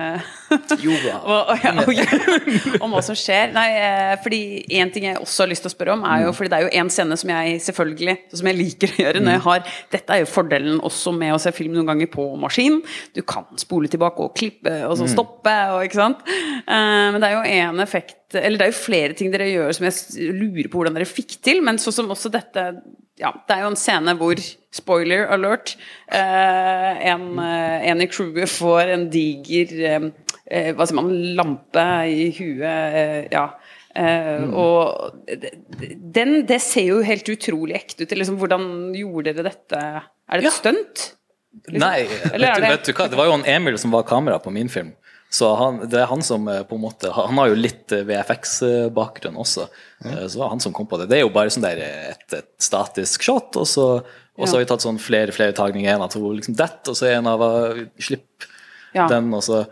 Jo 0.82 0.96
og, 1.20 1.50
og, 1.52 1.52
ja, 1.62 1.74
og, 1.84 2.00
om 2.82 2.96
hva 2.96 3.02
som 3.06 3.14
skjer. 3.18 3.52
Nei, 3.54 3.68
eh, 3.78 4.14
fordi 4.24 4.40
En 4.80 4.90
ting 4.90 5.06
jeg 5.06 5.20
også 5.20 5.44
har 5.44 5.50
lyst 5.52 5.62
til 5.62 5.70
å 5.70 5.74
spørre 5.76 5.94
om, 5.94 6.02
er 6.10 6.24
jo 6.24 6.32
fordi 6.34 6.50
det 6.50 6.58
er 6.58 6.66
jo 6.66 6.82
en 6.82 6.90
scene 6.90 7.18
som 7.20 7.30
jeg 7.30 7.60
selvfølgelig 7.68 8.16
Som 8.40 8.50
jeg 8.50 8.58
liker 8.58 8.90
å 8.90 8.98
gjøre 9.04 9.22
når 9.22 9.36
jeg 9.36 9.44
har 9.46 9.74
Dette 9.94 10.16
er 10.16 10.24
jo 10.24 10.30
fordelen 10.32 10.82
også 10.90 11.14
med 11.14 11.36
å 11.36 11.40
se 11.44 11.52
film 11.54 11.76
noen 11.76 11.92
ganger 11.92 12.10
på 12.10 12.26
maskin. 12.42 12.80
Du 13.14 13.22
kan 13.22 13.46
spole 13.62 13.90
tilbake 13.92 14.26
og 14.26 14.34
klippe 14.34 14.74
og 14.88 14.96
så 14.98 15.06
stoppe, 15.10 15.54
og, 15.70 15.84
ikke 15.86 16.00
sant. 16.00 16.24
Eh, 16.66 17.06
Men 17.14 17.20
det 17.22 17.30
er 17.30 17.36
jo 17.36 17.60
en 17.60 17.84
effekt 17.86 18.34
Eller 18.40 18.58
det 18.58 18.66
er 18.66 18.74
jo 18.74 18.80
flere 18.80 19.14
ting 19.14 19.30
dere 19.30 19.52
gjør 19.52 19.70
som 19.78 19.86
jeg 19.86 20.32
lurer 20.34 20.66
på 20.66 20.82
hvordan 20.82 20.98
dere 20.98 21.06
fikk 21.06 21.38
til, 21.46 21.62
men 21.62 21.78
sånn 21.78 22.00
som 22.02 22.10
også 22.10 22.32
dette 22.34 22.72
ja, 23.20 23.30
det 23.46 23.52
er 23.52 23.66
jo 23.66 23.70
en 23.74 23.78
scene 23.78 24.14
hvor, 24.16 24.40
spoiler 24.74 25.26
alert, 25.34 25.76
eh, 26.12 27.06
en, 27.10 27.24
eh, 27.42 27.88
en 27.90 28.00
i 28.02 28.06
crewet 28.10 28.48
får 28.48 28.92
en 28.94 29.08
diger 29.10 29.72
eh, 29.90 30.70
hva 30.74 30.86
sier 30.86 30.98
man, 30.98 31.10
lampe 31.38 31.86
i 32.10 32.28
huet. 32.38 33.28
Ja. 33.34 33.48
Mm. 33.90 34.52
Og 34.54 35.10
den, 36.14 36.36
det 36.46 36.60
ser 36.62 36.86
jo 36.92 37.00
helt 37.02 37.26
utrolig 37.32 37.74
ekte 37.80 38.06
ut. 38.06 38.14
Liksom, 38.14 38.36
hvordan 38.38 38.64
gjorde 38.94 39.32
dere 39.34 39.48
dette? 39.50 39.80
Er 39.80 40.38
det 40.38 40.44
et 40.44 40.46
Ja. 40.46 40.54
stunt? 40.54 41.04
Liksom? 41.66 41.82
Nei, 41.82 42.04
vet 42.06 42.32
du, 42.32 42.38
det- 42.62 42.70
vet 42.70 42.84
du 42.86 42.92
hva? 42.94 43.08
det 43.10 43.18
var 43.18 43.26
jo 43.26 43.32
han 43.34 43.44
Emil 43.50 43.78
som 43.78 43.90
var 43.90 44.04
kamera 44.06 44.38
på 44.38 44.52
min 44.54 44.68
film. 44.70 44.92
Så 45.30 45.56
han, 45.58 45.80
det 45.90 45.98
er 46.00 46.06
han 46.10 46.22
som 46.22 46.44
på 46.46 46.74
en 46.74 46.80
måte 46.82 47.10
Han 47.14 47.38
har 47.38 47.48
jo 47.52 47.54
litt 47.58 47.86
VFX-bakgrunn 47.88 49.36
også. 49.38 49.68
Mm. 50.04 50.14
Så 50.28 50.32
det 50.34 50.40
var 50.40 50.48
han 50.50 50.60
som 50.62 50.72
kom 50.74 50.86
på 50.90 50.98
det. 50.98 51.08
Det 51.10 51.18
er 51.18 51.24
jo 51.26 51.34
bare 51.34 51.50
sånn 51.54 51.66
der 51.66 51.82
et, 52.10 52.24
et 52.34 52.48
statisk 52.62 53.22
shot, 53.22 53.54
og 53.60 53.66
så, 53.66 53.86
og 54.40 54.48
så 54.48 54.54
Ja. 54.54 54.58
har 54.58 54.64
vi 54.64 54.70
tatt 54.72 54.82
sånn 54.88 54.98
flere 54.98 55.32
flere 55.36 55.52
tagninger. 55.56 55.92
En 55.94 56.02
av 56.02 56.10
to 56.10 56.20
liksom 56.32 56.56
detter, 56.56 56.90
og 56.90 56.96
så 56.96 57.06
en 57.12 57.26
av 57.30 57.42
eh, 57.46 57.84
slipp 58.00 58.48
Ja. 58.94 59.06
den, 59.06 59.32
og 59.34 59.42
så, 59.46 59.66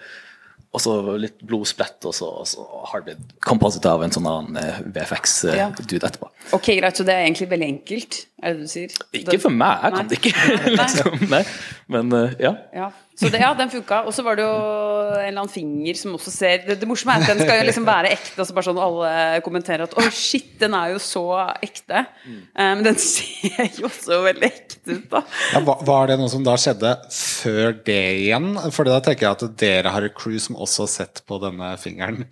og 0.74 0.80
så 0.84 0.92
litt 1.18 1.40
blodsplett, 1.42 2.04
og 2.06 2.12
så, 2.14 2.28
og 2.42 2.46
så 2.46 2.62
har 2.92 3.00
det 3.00 3.16
blitt 3.16 3.40
composite 3.40 3.86
av 3.90 4.02
en 4.04 4.10
sånn 4.14 4.26
annen 4.28 4.92
VFX-dude 4.94 6.04
etterpå. 6.06 6.28
Ok, 6.52 6.68
greit, 6.78 6.96
så 6.96 7.04
det 7.08 7.14
er 7.16 7.24
egentlig 7.26 7.48
veldig 7.50 7.68
enkelt, 7.72 8.18
er 8.42 8.52
det 8.54 8.60
du 8.60 8.68
sier? 8.70 8.94
Ikke 9.16 9.40
for 9.40 9.50
meg, 9.50 9.80
jeg 9.82 9.92
kan 9.96 10.08
det 10.08 10.18
ikke. 10.20 10.32
liksom, 10.82 11.28
nei. 11.32 11.42
Men 11.88 12.12
eh, 12.12 12.34
ja. 12.44 12.54
Ja. 12.76 12.90
Så 13.18 13.28
det, 13.32 13.40
ja, 13.42 13.50
den 13.58 13.70
funka. 13.72 14.04
Og 14.06 14.14
så 14.14 14.22
var 14.22 14.36
det 14.38 14.44
jo 14.46 14.52
en 14.54 15.24
eller 15.26 15.40
annen 15.42 15.50
finger 15.50 15.96
som 15.98 16.12
også 16.14 16.30
ser 16.30 16.60
Det, 16.68 16.76
det 16.78 16.86
morsomme 16.86 17.16
er 17.16 17.24
at 17.24 17.30
den 17.32 17.40
skal 17.42 17.58
jo 17.58 17.64
liksom 17.66 17.86
være 17.88 18.12
ekte, 18.14 18.36
og 18.38 18.46
så 18.46 18.54
bare 18.54 18.66
sånn 18.68 18.78
alle 18.84 19.12
kommenterer 19.42 19.82
at 19.88 19.96
å, 19.98 20.04
shit, 20.14 20.52
den 20.60 20.76
er 20.78 20.92
jo 20.92 21.00
så 21.02 21.24
ekte. 21.64 22.04
Mm. 22.22 22.36
um, 22.38 22.60
Men 22.78 22.84
den 22.86 23.00
ser 23.02 23.72
jo 23.80 23.88
også 23.88 24.20
veldig 24.28 24.46
ekte 24.52 24.78
ut, 24.94 25.08
da. 25.10 25.22
Ja, 25.54 25.62
var, 25.66 25.82
var 25.88 26.12
det 26.12 26.18
noe 26.20 26.30
som 26.30 26.44
da 26.46 26.54
skjedde 26.60 26.94
før 27.16 27.74
det 27.88 27.98
igjen? 28.22 28.52
For 28.76 28.86
da 28.88 29.00
tenker 29.04 29.26
jeg 29.26 29.34
at 29.34 29.58
dere 29.64 29.94
har 29.96 30.06
et 30.06 30.14
crew 30.18 30.38
som 30.42 30.56
også 30.60 30.86
har 30.86 30.92
sett 30.94 31.24
på 31.28 31.40
denne 31.42 31.72
fingeren. 31.82 32.22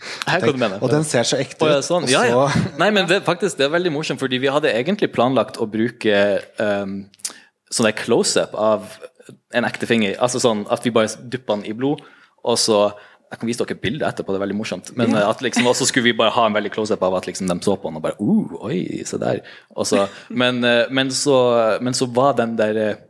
Mener. 0.57 0.79
Og 0.81 0.91
den 0.93 1.05
ser 1.09 1.27
så 1.27 1.41
ekte 1.43 1.67
ut. 1.67 1.85
sånn. 1.87 2.07
ja, 2.13 2.23
ja. 2.31 2.47
så- 2.47 2.79
Nei, 2.79 2.93
men 2.95 3.11
det, 3.11 3.25
faktisk, 3.27 3.59
det 3.59 3.67
er 3.67 3.75
veldig 3.75 3.93
morsomt, 3.95 4.23
fordi 4.23 4.39
vi 4.43 4.55
hadde 4.55 4.71
egentlig 4.71 5.11
planlagt 5.15 5.59
å 5.59 5.67
bruke 5.67 6.23
um, 6.63 7.01
sånn 7.75 7.91
der 7.91 7.97
close-up 7.99 8.55
av 8.55 8.87
en 9.55 9.67
ekte 9.69 9.89
finger. 9.89 10.17
Altså 10.23 10.41
sånn 10.43 10.65
at 10.73 10.87
vi 10.87 10.95
bare 10.95 11.11
dypper 11.21 11.59
den 11.59 11.69
i 11.71 11.77
blod, 11.77 12.05
og 12.47 12.59
så 12.61 12.89
Jeg 13.27 13.41
kan 13.41 13.49
vise 13.49 13.65
dere 13.67 13.75
bildet 13.83 14.07
etterpå, 14.07 14.31
det 14.31 14.39
er 14.39 14.43
veldig 14.45 14.55
morsomt. 14.55 14.91
Men 14.95 15.11
ja. 15.11 15.25
at 15.27 15.41
liksom, 15.43 15.67
også 15.67 15.89
skulle 15.89 16.07
vi 16.07 16.13
bare 16.15 16.31
ha 16.31 16.45
en 16.47 16.55
veldig 16.55 16.71
close-up 16.71 17.01
av 17.03 17.17
at 17.19 17.27
liksom, 17.27 17.49
de 17.51 17.57
så 17.59 17.75
på 17.75 17.91
den 17.91 17.99
og 17.99 18.05
bare 18.05 18.15
uh, 18.23 18.53
Oi, 18.69 19.03
se 19.03 19.19
der. 19.19 19.41
Så, 19.83 20.05
men, 20.43 20.61
uh, 20.63 20.87
men, 20.95 21.11
så, 21.11 21.35
men 21.83 21.99
så 21.99 22.07
var 22.07 22.37
den 22.39 22.55
der 22.55 22.79
uh, 22.79 23.01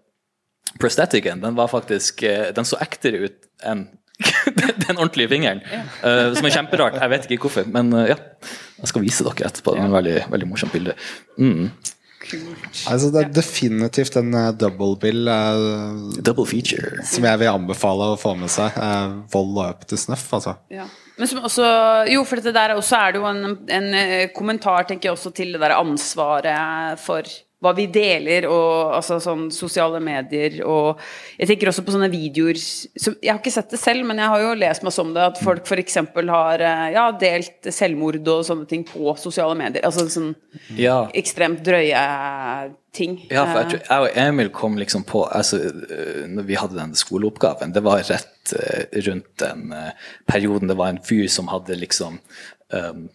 prostheticen, 0.81 1.45
den 1.45 1.61
var 1.61 1.69
faktisk 1.69 2.25
Den 2.57 2.65
så 2.65 2.81
ektere 2.81 3.29
ut 3.29 3.37
enn 3.61 3.85
den 4.89 4.97
ordentlige 4.97 5.29
fingeren. 5.29 5.61
Uh, 6.01 6.33
som 6.37 6.47
er 6.49 6.55
kjemperart. 6.55 6.97
Jeg 7.01 7.13
vet 7.13 7.29
ikke 7.29 7.49
hvorfor, 7.49 7.69
men 7.73 7.93
uh, 7.93 8.07
ja. 8.09 8.17
Jeg 8.77 8.91
skal 8.93 9.05
vise 9.05 9.25
dere 9.25 9.49
etterpå. 9.49 9.75
Det 9.77 9.83
er 9.83 9.89
et 9.89 9.97
veldig, 9.97 10.17
veldig 10.33 10.49
morsomt 10.49 10.73
bilde. 10.73 10.97
Mm. 11.41 11.71
Kult. 12.31 12.83
Altså, 12.91 13.11
det 13.15 13.23
er 13.23 13.33
definitivt 13.37 14.19
en 14.21 14.35
uh, 14.35 14.51
double 14.57 14.95
bill 15.03 15.31
uh, 15.31 16.21
Double 16.21 16.47
feature. 16.49 17.03
som 17.07 17.27
jeg 17.27 17.43
vil 17.43 17.53
anbefale 17.53 18.13
å 18.13 18.21
få 18.21 18.35
med 18.39 18.53
seg. 18.53 18.77
Uh, 18.77 19.23
vold 19.33 19.57
og 19.57 19.65
up 19.71 19.89
to 19.89 19.99
snuff, 20.01 20.29
altså. 20.37 20.57
Ja. 20.73 20.89
Men 21.17 21.31
som 21.31 21.41
også, 21.49 21.67
jo, 22.13 22.23
for 22.29 22.41
dette 22.41 22.53
der 22.53 22.75
også 22.77 22.99
er 22.99 23.15
det 23.15 23.23
jo 23.23 23.29
en, 23.31 23.55
en 23.73 23.87
eh, 23.97 24.27
kommentar 24.37 24.85
tenker 24.85 25.09
jeg 25.09 25.17
også 25.17 25.33
til 25.33 25.55
det 25.55 25.63
der 25.63 25.73
ansvaret 25.79 27.01
for 27.01 27.25
hva 27.65 27.71
vi 27.73 27.87
deler, 27.89 28.45
og 28.53 28.93
altså 28.99 29.17
sånn 29.23 29.47
sosiale 29.51 29.97
medier 30.05 30.59
og 30.69 30.99
Jeg 31.39 31.49
tenker 31.49 31.71
også 31.71 31.83
på 31.87 31.95
sånne 31.95 32.11
videoer 32.13 32.59
som, 32.61 33.15
Jeg 33.23 33.31
har 33.33 33.39
ikke 33.41 33.53
sett 33.55 33.71
det 33.73 33.81
selv, 33.81 34.05
men 34.05 34.21
jeg 34.21 34.29
har 34.29 34.43
jo 34.45 34.51
lest 34.61 34.85
masse 34.85 35.01
om 35.01 35.15
det. 35.17 35.23
At 35.33 35.41
folk 35.41 35.65
f.eks. 35.65 35.97
har 36.29 36.61
eh, 36.61 36.83
ja, 36.93 37.07
delt 37.17 37.71
selvmord 37.73 38.21
og 38.29 38.45
sånne 38.45 38.69
ting 38.69 38.85
på 38.85 39.15
sosiale 39.17 39.57
medier. 39.57 39.87
Altså 39.89 40.05
sånn 40.13 40.35
Ja. 40.77 41.07
ekstremt 41.17 41.65
drøye 41.65 42.05
ting. 42.93 43.17
Ja, 43.31 43.47
for 43.49 43.63
jeg, 43.63 43.67
Eh, 43.67 43.71
tror, 43.71 43.83
jeg 43.89 44.05
og 44.11 44.21
Emil 44.29 44.49
kom 44.51 44.77
liksom 44.77 45.05
på 45.09 45.25
altså, 45.33 45.57
Når 46.29 46.47
vi 46.49 46.55
hadde 46.61 46.77
den 46.77 46.95
skoleoppgaven, 46.95 47.73
det 47.73 47.83
var 47.83 48.05
rett 48.05 48.53
rundt 49.09 49.33
den 49.41 49.73
perioden 50.29 50.69
det 50.69 50.77
var 50.79 50.93
en 50.93 51.01
fyr 51.03 51.27
som 51.33 51.49
hadde 51.51 51.75
liksom 51.81 52.21
um, 52.73 53.09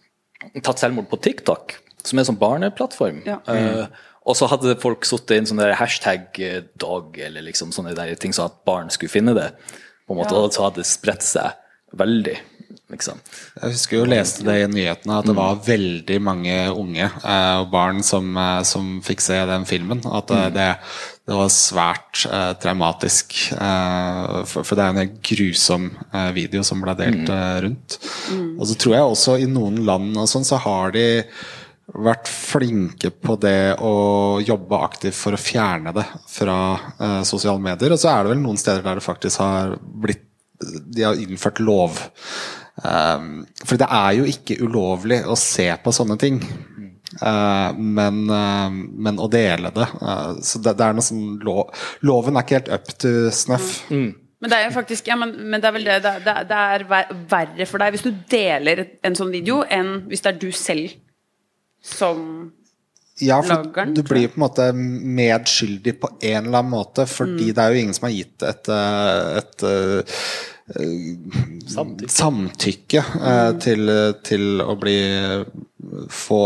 tatt 0.62 0.78
selvmord 0.82 1.06
på 1.08 1.16
TikTok, 1.24 1.76
som 2.04 2.18
er 2.18 2.24
en 2.26 2.34
sånn 2.34 2.40
barneplattform. 2.42 3.22
Ja. 3.24 3.38
Eh, 3.48 3.86
og 4.26 4.36
så 4.38 4.46
hadde 4.52 4.76
folk 4.82 5.04
satt 5.08 5.30
inn 5.34 5.48
sånne 5.50 5.72
hashtag 5.78 6.38
eh, 6.38 6.60
dog, 6.78 7.18
eller 7.18 7.42
liksom 7.48 7.72
sånne 7.74 7.94
der 7.98 8.14
ting 8.20 8.32
så 8.36 8.46
at 8.50 8.60
barn 8.68 8.90
skulle 8.94 9.10
finne 9.12 9.34
det. 9.34 9.50
på 10.06 10.14
en 10.14 10.18
måte, 10.22 10.34
Ja. 10.34 10.46
Og 10.46 10.52
så 10.54 10.64
hadde 10.66 10.82
det 10.82 10.86
spredt 10.90 11.22
seg 11.26 11.52
veldig. 11.98 12.38
liksom. 12.92 13.20
Jeg 13.56 13.72
husker 13.72 13.96
jo 13.96 14.04
leste 14.08 14.44
det 14.44 14.54
i 14.62 14.66
nyhetene 14.68 15.14
at 15.18 15.24
det 15.28 15.34
var 15.36 15.60
veldig 15.64 16.18
mange 16.20 16.56
unge 16.76 17.06
eh, 17.06 17.54
og 17.62 17.70
barn 17.72 18.02
som, 18.04 18.36
eh, 18.36 18.62
som 18.68 19.00
fikk 19.04 19.20
se 19.24 19.38
den 19.48 19.64
filmen. 19.64 20.02
At 20.04 20.30
eh, 20.30 20.50
det, 20.52 20.66
det 21.28 21.38
var 21.38 21.48
svært 21.52 22.26
eh, 22.28 22.52
traumatisk. 22.60 23.32
Eh, 23.56 24.44
for, 24.44 24.62
for 24.68 24.76
det 24.76 24.84
er 24.84 24.92
en 24.92 25.00
helt 25.02 25.16
grusom 25.24 25.88
eh, 26.12 26.30
video 26.36 26.62
som 26.68 26.84
ble 26.84 26.94
delt 27.00 27.32
eh, 27.32 27.56
rundt. 27.64 27.96
Og 28.58 28.66
så 28.68 28.76
tror 28.76 28.94
jeg 28.98 29.08
også 29.14 29.38
i 29.40 29.48
noen 29.48 29.80
land 29.88 30.12
og 30.20 30.28
sånn, 30.28 30.44
så 30.44 30.60
har 30.60 30.92
de 30.92 31.06
vært 31.92 32.28
flinke 32.30 33.10
på 33.12 33.36
det 33.40 33.74
å 33.84 34.40
jobbe 34.40 34.80
aktivt 34.84 35.16
for 35.18 35.36
å 35.36 35.40
fjerne 35.40 35.92
det 35.96 36.04
fra 36.30 36.58
eh, 36.96 37.20
sosiale 37.28 37.60
medier. 37.62 37.92
Og 37.92 38.00
så 38.00 38.12
er 38.12 38.24
det 38.24 38.32
vel 38.34 38.42
noen 38.42 38.60
steder 38.60 38.84
der 38.86 39.00
det 39.00 39.04
faktisk 39.06 39.42
har 39.44 39.76
blitt 39.80 40.28
De 40.62 41.02
har 41.02 41.18
innført 41.18 41.58
lov. 41.58 41.96
Um, 42.86 43.42
for 43.66 43.76
det 43.80 43.88
er 43.90 44.12
jo 44.14 44.28
ikke 44.30 44.60
ulovlig 44.62 45.18
å 45.26 45.34
se 45.36 45.66
på 45.82 45.92
sånne 45.92 46.16
ting. 46.22 46.38
Uh, 47.18 47.74
men, 47.74 48.22
uh, 48.30 48.70
men 48.70 49.18
å 49.20 49.26
dele 49.28 49.68
det 49.76 49.84
uh, 50.00 50.38
Så 50.40 50.62
det, 50.64 50.72
det 50.78 50.86
er 50.86 50.94
noe 50.96 51.04
sånn 51.04 51.34
lo, 51.44 51.66
Loven 52.08 52.38
er 52.38 52.46
ikke 52.46 52.56
helt 52.56 52.70
up 52.72 52.88
to 53.02 53.10
snuff. 53.34 53.82
Men 53.90 54.48
det 54.48 54.56
er 54.56 54.64
jo 54.64 54.72
faktisk 54.78 55.10
Ja, 55.10 55.18
men, 55.20 55.34
men 55.44 55.60
det 55.60 55.68
er 55.68 55.76
vel 55.76 55.84
det 55.90 55.98
det, 56.06 56.14
det, 56.24 56.36
det 56.48 56.62
er 56.76 56.86
ver- 56.88 57.12
verre 57.34 57.66
for 57.68 57.84
deg 57.84 57.92
hvis 57.92 58.06
du 58.06 58.14
deler 58.32 58.86
en 59.04 59.18
sånn 59.18 59.34
video, 59.34 59.60
enn 59.66 60.06
hvis 60.06 60.24
det 60.24 60.32
er 60.32 60.40
du 60.40 60.48
selv 60.56 60.94
som 61.82 62.52
Ja, 63.22 63.42
for 63.44 63.68
du 63.92 64.00
blir 64.02 64.30
på 64.32 64.38
en 64.38 64.42
måte 64.42 64.70
medskyldig 64.72 65.92
på 66.00 66.08
en 66.24 66.46
eller 66.46 66.62
annen 66.62 66.72
måte, 66.72 67.04
fordi 67.06 67.52
det 67.52 67.62
er 67.62 67.74
jo 67.74 67.82
ingen 67.82 67.94
som 67.94 68.08
har 68.08 68.14
gitt 68.16 68.46
et, 68.48 68.70
et, 68.72 69.66
et 69.66 69.66
uh, 69.68 70.22
Samtykke. 71.68 72.08
samtykke 72.10 73.02
mm. 73.12 73.60
til, 73.60 73.92
til 74.24 74.62
å 74.64 74.74
bli 74.80 74.96
få 76.08 76.40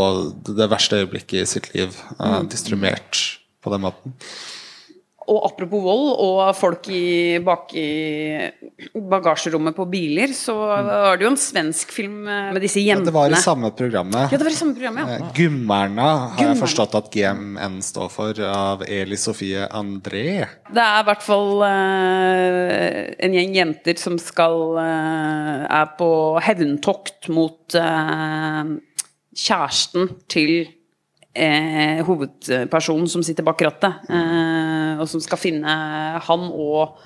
det 0.49 0.69
verste 0.73 1.03
øyeblikket 1.03 1.43
i 1.43 1.49
sitt 1.49 1.69
liv 1.75 1.95
mm. 2.19 2.49
distribuert 2.51 3.21
på 3.63 3.73
den 3.75 3.85
måten. 3.85 4.17
Og 5.27 5.43
apropos 5.49 5.83
vold 5.83 6.11
og 6.23 6.41
folk 6.55 6.87
i, 6.95 7.39
bak 7.43 7.73
i 7.75 7.87
bagasjerommet 8.95 9.75
på 9.75 9.87
biler, 9.91 10.31
så 10.37 10.55
var 10.55 11.19
det 11.19 11.27
jo 11.27 11.33
en 11.33 11.41
svensk 11.41 11.91
film 11.95 12.21
med 12.27 12.61
disse 12.63 12.79
Ja, 12.83 12.95
jentene. 12.95 13.11
det 13.11 13.15
var 13.17 13.35
i 13.35 13.41
samme 13.43 13.73
programmet. 13.75 14.31
Ja, 14.31 14.39
det 14.39 14.47
var 14.47 14.55
i 14.55 14.59
samme 14.59 14.77
programmet, 14.77 15.11
ja. 15.11 15.19
Eh, 15.19 15.33
Gummerna 15.37 16.09
har 16.37 16.51
jeg 16.53 16.61
forstått 16.61 16.95
at 16.99 17.11
GMN 17.11 17.81
står 17.83 18.13
for, 18.13 18.43
av 18.47 18.85
Eli 18.87 19.19
Sofie 19.19 19.67
André. 19.67 20.47
Det 20.71 20.85
er 20.85 21.03
i 21.03 21.09
hvert 21.11 21.27
fall 21.27 21.53
uh, 21.65 23.03
en 23.27 23.37
gjeng 23.37 23.57
jenter 23.57 23.99
som 24.01 24.21
skal 24.23 24.79
uh, 24.79 25.67
er 25.67 25.91
på 25.99 26.11
hevntokt 26.47 27.31
mot 27.35 27.79
uh, 27.81 28.77
kjæresten 29.37 30.11
til 30.31 30.76
eh, 31.37 32.01
hovedpersonen 32.07 33.09
som 33.11 33.23
sitter 33.27 33.47
bak 33.47 33.63
rattet, 33.67 34.09
eh, 34.11 34.97
og 35.01 35.07
som 35.11 35.23
skal 35.23 35.41
finne 35.41 35.77
han 36.27 36.49
og 36.49 36.97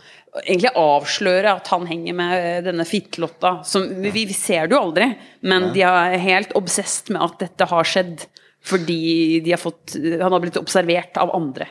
egentlig 0.45 0.71
avsløre 0.79 1.57
at 1.59 1.71
han 1.73 1.89
henger 1.91 2.17
med 2.17 2.69
denne 2.69 2.87
fittlotta. 2.87 3.59
Som, 3.67 3.89
vi, 4.05 4.13
vi 4.15 4.37
ser 4.37 4.69
det 4.69 4.77
jo 4.77 4.85
aldri, 4.85 5.11
men 5.43 5.73
de 5.75 5.83
er 5.87 6.21
helt 6.23 6.55
obsesst 6.59 7.11
med 7.11 7.25
at 7.27 7.43
dette 7.43 7.71
har 7.73 7.89
skjedd. 7.89 8.29
Fordi 8.61 9.41
de 9.41 9.55
har 9.55 9.61
fått, 9.61 9.95
han 9.97 10.35
har 10.35 10.43
blitt 10.43 10.59
observert 10.61 11.17
av 11.21 11.33
andre. 11.33 11.71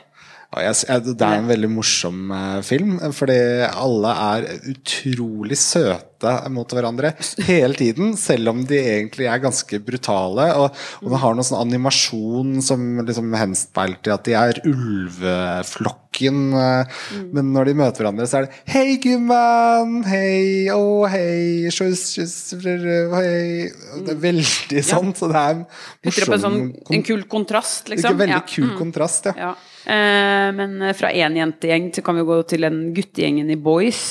Jeg, 0.50 0.74
jeg, 0.88 1.02
det 1.14 1.22
er 1.22 1.36
en 1.38 1.46
veldig 1.46 1.68
morsom 1.70 2.30
eh, 2.34 2.56
film, 2.66 2.96
fordi 3.14 3.36
alle 3.70 4.14
er 4.34 4.46
utrolig 4.72 5.54
søte 5.60 6.32
mot 6.50 6.68
hverandre 6.74 7.12
hele 7.46 7.76
tiden, 7.78 8.16
selv 8.18 8.50
om 8.50 8.64
de 8.66 8.80
egentlig 8.80 9.28
er 9.30 9.38
ganske 9.44 9.78
brutale. 9.86 10.48
Og, 10.58 10.74
og 11.04 11.06
den 11.14 11.22
har 11.22 11.38
noe 11.38 11.46
sånn 11.46 11.62
animasjon 11.62 12.58
som 12.66 12.82
liksom 13.06 13.30
henspeiler 13.38 14.10
at 14.16 14.26
de 14.26 14.34
er 14.40 14.58
ulveflokken. 14.66 16.42
eh, 16.58 17.00
Men 17.30 17.54
når 17.54 17.70
de 17.70 17.78
møter 17.84 18.02
hverandre, 18.02 18.26
så 18.26 18.40
er 18.42 18.48
det 18.48 18.60
'Hei, 18.74 18.98
gumman! 19.06 20.02
Hei, 20.10 20.66
å, 20.74 21.06
hei, 21.14 21.70
sjøs, 21.70 22.08
sjøs, 22.18 22.36
hei 22.58 23.70
Det 24.02 24.16
er 24.18 24.22
veldig 24.26 24.82
sånn, 24.82 25.14
så 25.14 25.30
det 25.30 25.46
er 25.46 25.62
en, 25.62 26.40
sånn, 26.42 26.62
en 26.90 27.06
kul 27.06 27.22
kontrast, 27.30 27.86
Ikke 27.86 27.94
liksom. 28.00 28.18
veldig 28.26 28.46
kul 28.50 28.72
kontrast, 28.82 29.30
ja. 29.30 29.54
Eh, 29.90 30.48
men 30.54 30.94
fra 30.94 31.10
én 31.10 31.38
jentegjeng 31.40 31.90
så 31.94 32.04
kan 32.06 32.18
vi 32.20 32.26
gå 32.28 32.36
til 32.50 32.66
den 32.66 32.82
guttegjengen 32.94 33.50
i 33.50 33.58
Boys, 33.58 34.04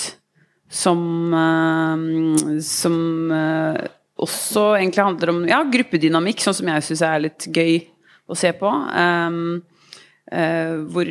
som 0.70 1.34
eh, 1.34 2.60
Som 2.66 3.32
eh, 3.32 3.88
også 4.20 4.74
egentlig 4.76 5.06
handler 5.06 5.34
om 5.34 5.44
ja, 5.48 5.64
gruppedynamikk, 5.64 6.44
sånn 6.44 6.58
som 6.58 6.72
jeg 6.74 6.88
syns 6.90 7.04
er 7.08 7.22
litt 7.24 7.48
gøy 7.56 7.78
å 8.30 8.36
se 8.38 8.52
på. 8.58 8.68
Um, 8.68 9.62
uh, 10.34 10.74
hvor, 10.92 11.08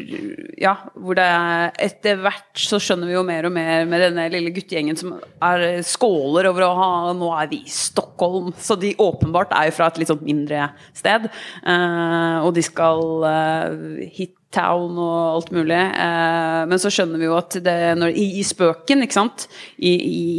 ja, 0.61 0.75
hvor 0.93 1.17
det 1.19 1.25
er 1.25 1.73
etter 1.89 2.21
hvert 2.23 2.61
så 2.61 2.79
skjønner 2.83 3.11
vi 3.11 3.17
jo 3.17 3.25
mer 3.27 3.49
og 3.49 3.55
mer 3.57 3.89
med 3.89 4.05
denne 4.05 4.29
lille 4.35 4.53
guttegjengen 4.55 5.01
som 5.01 5.17
er 5.17 5.81
skåler 5.87 6.51
over 6.51 6.67
å 6.69 6.73
ha 6.79 6.91
Nå 7.17 7.33
er 7.41 7.51
vi 7.51 7.63
i 7.65 7.73
Stockholm, 7.73 8.53
så 8.61 8.77
de 8.79 8.93
åpenbart 9.01 9.57
er 9.57 9.71
jo 9.71 9.79
fra 9.81 9.89
et 9.91 10.03
litt 10.03 10.13
sånn 10.13 10.25
mindre 10.29 10.69
sted. 10.93 11.31
Uh, 11.65 12.45
og 12.45 12.53
de 12.59 12.67
skal 12.69 13.03
uh, 13.25 14.05
hit 14.05 14.38
town 14.55 14.97
og 14.97 15.17
alt 15.37 15.51
mulig. 15.55 15.79
Eh, 15.79 16.63
men 16.71 16.81
så 16.81 16.93
skjønner 16.93 17.21
vi 17.21 17.29
jo 17.29 17.37
at 17.39 17.59
det 17.65 17.79
når, 17.99 18.15
i, 18.17 18.29
i 18.41 18.47
spøken, 18.47 19.05
ikke 19.05 19.19
sant, 19.19 19.49
i, 19.77 19.93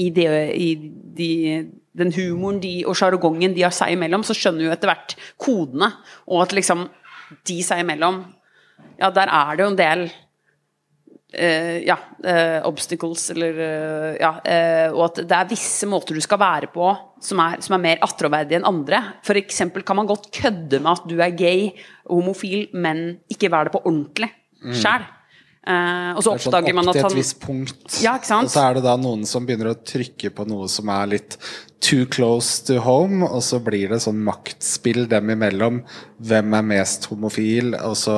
i, 0.06 0.10
det, 0.16 0.30
i 0.56 0.70
de, 1.20 1.30
den 2.00 2.14
humoren 2.16 2.62
de, 2.64 2.74
og 2.90 2.98
sjargongen 2.98 3.56
de 3.58 3.66
har 3.66 3.76
seg 3.76 3.96
imellom, 3.96 4.26
så 4.26 4.38
skjønner 4.38 4.64
vi 4.64 4.70
jo 4.70 4.74
etter 4.76 4.92
hvert 4.92 5.16
kodene, 5.42 5.92
og 6.30 6.48
at 6.48 6.58
liksom 6.58 6.88
de 7.46 7.62
seg 7.66 7.84
imellom 7.86 8.24
Ja, 9.00 9.10
der 9.14 9.30
er 9.32 9.56
det 9.56 9.64
jo 9.64 9.70
en 9.70 9.78
del 9.80 10.02
eh, 11.34 11.80
ja, 11.86 11.98
uh, 12.26 12.68
obstacles, 12.70 13.30
eller 13.36 13.60
uh, 13.60 14.10
Ja, 14.20 14.32
og 14.94 15.04
at 15.10 15.22
det 15.30 15.36
er 15.38 15.52
visse 15.52 15.88
måter 15.90 16.18
du 16.18 16.24
skal 16.24 16.42
være 16.42 16.72
på 16.74 16.90
som 17.22 17.42
er, 17.44 17.60
som 17.62 17.76
er 17.78 17.84
mer 17.84 18.04
attråverdige 18.06 18.60
enn 18.60 18.68
andre. 18.68 19.02
For 19.28 19.38
eksempel 19.40 19.84
kan 19.86 20.00
man 20.00 20.10
godt 20.10 20.32
kødde 20.36 20.82
med 20.82 20.92
at 20.96 21.08
du 21.10 21.18
er 21.20 21.36
gay 21.38 21.70
homofil, 22.10 22.70
men 22.74 23.20
ikke 23.30 23.52
være 23.52 23.70
det 23.70 23.76
på 23.76 23.84
ordentlig 23.86 24.32
sjæl. 24.76 25.06
Eh, 25.70 26.12
og 26.18 26.24
så 26.24 26.32
sånn 26.32 26.40
oppdager 26.40 26.74
man 26.74 26.88
opp 26.90 26.96
at 26.96 26.98
til 26.98 27.06
han 27.06 27.14
et 27.14 27.20
visst 27.20 27.40
punkt. 27.44 27.98
Ja? 28.02 28.16
Og 28.18 28.50
så 28.50 28.62
er 28.64 28.80
det 28.80 28.84
da 28.88 28.96
noen 28.98 29.26
som 29.30 29.46
begynner 29.46 29.72
å 29.74 29.78
trykke 29.78 30.32
på 30.34 30.46
noe 30.50 30.70
som 30.72 30.90
er 30.90 31.12
litt 31.12 31.36
too 31.86 32.08
close 32.12 32.64
to 32.68 32.80
home, 32.84 33.22
og 33.28 33.44
så 33.46 33.60
blir 33.64 33.94
det 33.94 34.02
sånn 34.04 34.18
maktspill 34.26 35.06
dem 35.12 35.30
imellom. 35.36 35.82
Hvem 36.20 36.58
er 36.58 36.66
mest 36.74 37.06
homofil? 37.12 37.76
Og 37.86 37.96
så 38.00 38.18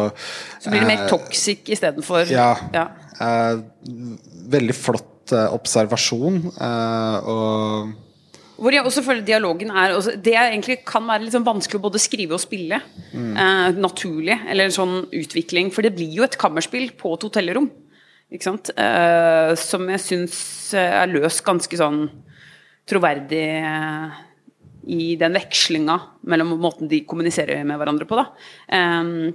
Så 0.63 0.71
blir 0.71 0.85
det 0.85 0.89
mer 0.93 1.03
eh, 1.03 1.09
toxic 1.11 1.67
istedenfor 1.75 2.31
Ja. 2.31 2.53
ja. 2.73 2.87
eh, 3.19 3.59
veldig 4.55 4.77
flott 4.77 5.35
observasjon. 5.51 6.39
eh, 6.55 7.17
og 7.35 7.93
Hvor 8.61 8.75
jeg 8.75 8.85
også 8.85 9.01
føler 9.01 9.25
dialogen 9.25 9.71
er 9.73 9.95
også, 9.95 10.15
Det 10.21 10.35
egentlig 10.37 10.83
kan 10.85 11.07
være 11.07 11.25
litt 11.25 11.33
sånn 11.33 11.47
vanskelig 11.47 11.79
å 11.79 11.85
både 11.87 12.01
skrive 12.01 12.37
og 12.37 12.43
spille. 12.43 12.77
Eh, 13.11 13.69
naturlig, 13.73 14.37
eller 14.47 14.69
en 14.69 14.75
sånn 14.75 14.97
utvikling. 15.09 15.71
For 15.73 15.81
det 15.81 15.95
blir 15.95 16.13
jo 16.19 16.23
et 16.27 16.37
kammerspill 16.37 16.91
på 16.99 17.15
et 17.15 17.25
hotellrom. 17.25 17.71
Ikke 18.31 18.47
sant? 18.47 18.69
Eh, 18.77 19.53
som 19.59 19.89
jeg 19.89 20.03
syns 20.05 20.37
er 20.77 21.09
løst 21.09 21.43
ganske 21.43 21.79
sånn 21.79 22.05
troverdig 22.87 23.43
eh, 23.65 24.21
i 24.93 25.15
den 25.19 25.35
vekslinga 25.37 25.97
mellom 26.29 26.55
måten 26.61 26.89
de 26.91 27.03
kommuniserer 27.07 27.65
med 27.65 27.81
hverandre 27.81 28.07
på. 28.07 28.21
da. 28.21 28.27
Eh, 28.77 29.33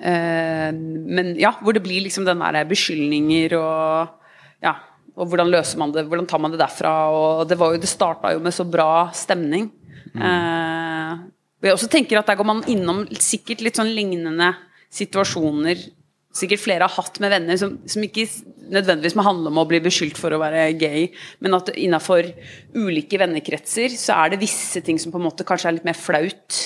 eh, 0.00 0.72
Men 0.72 1.34
ja, 1.38 1.52
hvor 1.60 1.76
det 1.76 1.84
blir 1.84 2.02
liksom 2.02 2.24
den 2.24 2.40
der 2.40 2.64
beskyldninger 2.64 3.58
og 3.60 4.22
Ja, 4.64 4.72
og 5.16 5.30
hvordan 5.30 5.50
løser 5.52 5.80
man 5.80 5.94
det, 5.94 6.04
hvordan 6.10 6.28
tar 6.28 6.42
man 6.42 6.52
det 6.52 6.60
derfra? 6.60 6.92
Og 7.10 7.46
det, 7.48 7.56
var 7.58 7.72
jo, 7.72 7.80
det 7.80 7.90
starta 7.90 8.34
jo 8.34 8.42
med 8.44 8.54
så 8.54 8.66
bra 8.68 9.08
stemning. 9.16 9.70
Eh, 10.12 11.12
og 11.56 11.68
jeg 11.68 11.76
også 11.76 11.88
tenker 11.92 12.20
at 12.20 12.28
der 12.28 12.38
går 12.38 12.48
man 12.48 12.64
innom 12.70 13.06
sikkert 13.16 13.64
litt 13.64 13.80
sånn 13.80 13.94
lignende 13.96 14.52
situasjoner 14.92 15.80
sikkert 16.36 16.62
flere 16.62 16.86
har 16.86 16.92
hatt 16.92 17.20
med 17.22 17.32
venner 17.32 17.58
som, 17.60 17.76
som 17.88 18.04
ikke 18.04 18.26
nødvendigvis 18.72 19.16
må 19.18 19.24
handle 19.26 19.52
om 19.52 19.60
å 19.62 19.66
bli 19.68 19.80
beskyldt 19.84 20.18
for 20.20 20.34
å 20.34 20.40
være 20.42 20.68
gay, 20.78 21.08
men 21.44 21.56
at 21.56 21.70
innafor 21.78 22.28
ulike 22.76 23.20
vennekretser 23.22 23.94
så 23.96 24.18
er 24.20 24.34
det 24.34 24.42
visse 24.42 24.82
ting 24.84 24.98
som 25.00 25.14
på 25.14 25.20
en 25.20 25.26
måte 25.28 25.46
kanskje 25.46 25.70
er 25.70 25.78
litt 25.78 25.86
mer 25.86 25.98
flaut. 25.98 26.58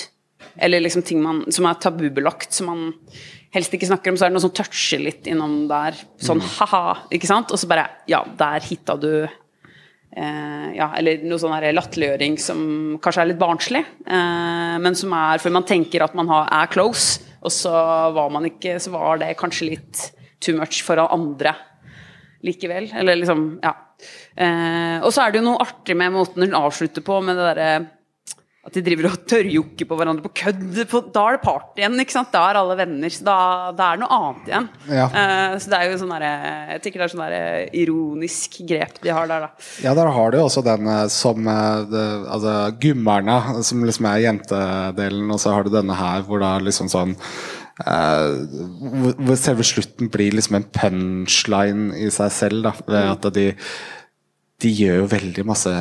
Eller 0.61 0.83
liksom 0.83 1.05
ting 1.07 1.21
man, 1.23 1.45
som 1.53 1.67
er 1.69 1.77
tabubelagt, 1.79 2.51
som 2.57 2.71
man 2.71 2.81
helst 3.55 3.73
ikke 3.75 3.89
snakker 3.89 4.11
om. 4.11 4.17
Så 4.19 4.25
er 4.25 4.31
det 4.31 4.37
noe 4.37 4.45
som 4.45 4.53
toucher 4.55 5.03
litt 5.03 5.27
innom 5.29 5.65
der. 5.69 5.97
Sånn 6.21 6.41
ha-ha, 6.57 6.83
ikke 7.13 7.29
sant? 7.29 7.51
Og 7.53 7.61
så 7.61 7.69
bare 7.71 7.89
Ja, 8.09 8.23
der 8.37 8.63
hitta 8.65 8.97
du 8.99 9.11
eh, 9.21 10.67
ja, 10.75 10.91
eller 10.97 11.23
noe 11.25 11.39
sånn 11.41 11.55
latterliggjøring 11.75 12.37
som 12.41 12.61
kanskje 13.03 13.25
er 13.25 13.31
litt 13.31 13.41
barnslig, 13.41 13.83
eh, 14.05 14.77
men 14.83 14.97
som 14.97 15.13
er 15.17 15.43
For 15.43 15.53
man 15.53 15.67
tenker 15.67 16.03
at 16.05 16.15
man 16.17 16.31
har, 16.31 16.49
er 16.61 16.71
close, 16.71 17.21
og 17.41 17.53
så 17.53 17.71
var 18.13 18.29
man 18.33 18.45
ikke 18.45 18.77
Så 18.81 18.93
var 18.93 19.21
det 19.21 19.35
kanskje 19.39 19.71
litt 19.71 20.07
too 20.41 20.57
much 20.57 20.81
for 20.85 20.97
andre 21.03 21.55
likevel. 22.41 22.89
Eller 22.97 23.19
liksom 23.19 23.59
Ja. 23.61 23.75
Eh, 24.35 24.97
og 25.05 25.11
så 25.13 25.21
er 25.21 25.31
det 25.31 25.41
jo 25.41 25.45
noe 25.51 25.61
artig 25.61 25.95
med 25.95 26.13
måten 26.15 26.41
hun 26.41 26.57
avslutter 26.57 27.03
på, 27.05 27.19
med 27.21 27.37
det 27.37 27.49
derre 27.51 27.73
at 28.61 28.75
de 28.77 28.81
driver 28.85 29.07
og 29.09 29.21
tørrjokker 29.25 29.87
på 29.89 29.95
hverandre 29.97 30.21
på 30.21 30.29
kødd. 30.37 30.75
På, 30.91 30.99
da 31.09 31.21
er 31.25 31.37
det 31.37 31.41
party 31.41 31.81
igjen. 31.81 31.95
ikke 32.03 32.13
sant? 32.13 32.29
Da 32.29 32.43
er 32.45 32.59
alle 32.59 32.75
venner. 32.77 33.09
Så 33.09 33.23
da, 33.25 33.37
da 33.73 33.87
er 33.87 33.97
det 33.97 34.03
noe 34.03 34.17
annet 34.19 34.51
igjen. 34.51 34.67
Ja. 34.85 35.05
Uh, 35.15 35.55
så 35.57 35.71
det 35.71 35.79
er 35.79 35.87
jo 35.87 35.95
sånn 36.03 36.13
der, 36.13 36.25
Jeg 36.75 36.83
tenker 36.83 37.01
det 37.01 37.07
er 37.07 37.13
sånn 37.15 37.23
der 37.23 37.79
ironisk 37.81 38.59
grep 38.69 38.99
de 39.01 39.15
har 39.17 39.31
der, 39.31 39.47
da. 39.47 39.69
Ja, 39.81 39.95
der 39.97 40.11
har 40.13 40.29
du 40.29 40.37
jo 40.37 40.43
også 40.45 40.61
den 40.65 40.89
eh, 40.93 41.07
som 41.09 41.49
eh, 41.49 41.87
det, 41.89 42.03
Altså 42.35 42.53
Gummerna, 42.83 43.39
som 43.65 43.81
liksom 43.87 44.07
er 44.11 44.21
jentedelen, 44.27 45.33
og 45.33 45.41
så 45.41 45.55
har 45.55 45.65
du 45.65 45.73
denne 45.73 45.97
her 45.97 46.21
hvor 46.27 46.43
da 46.43 46.51
liksom 46.61 46.91
sånn 46.91 47.15
uh, 47.15 48.29
Hvor 49.17 49.39
selve 49.41 49.65
slutten 49.65 50.11
blir 50.13 50.37
liksom 50.37 50.59
en 50.59 50.69
punchline 50.77 51.97
i 51.97 52.11
seg 52.13 52.29
selv, 52.35 52.69
da. 52.69 52.75
Ved 52.85 53.09
at 53.15 53.27
de 53.39 53.47
de 54.61 54.69
gjør 54.69 54.99
jo 54.99 55.07
veldig 55.09 55.43
masse 55.49 55.71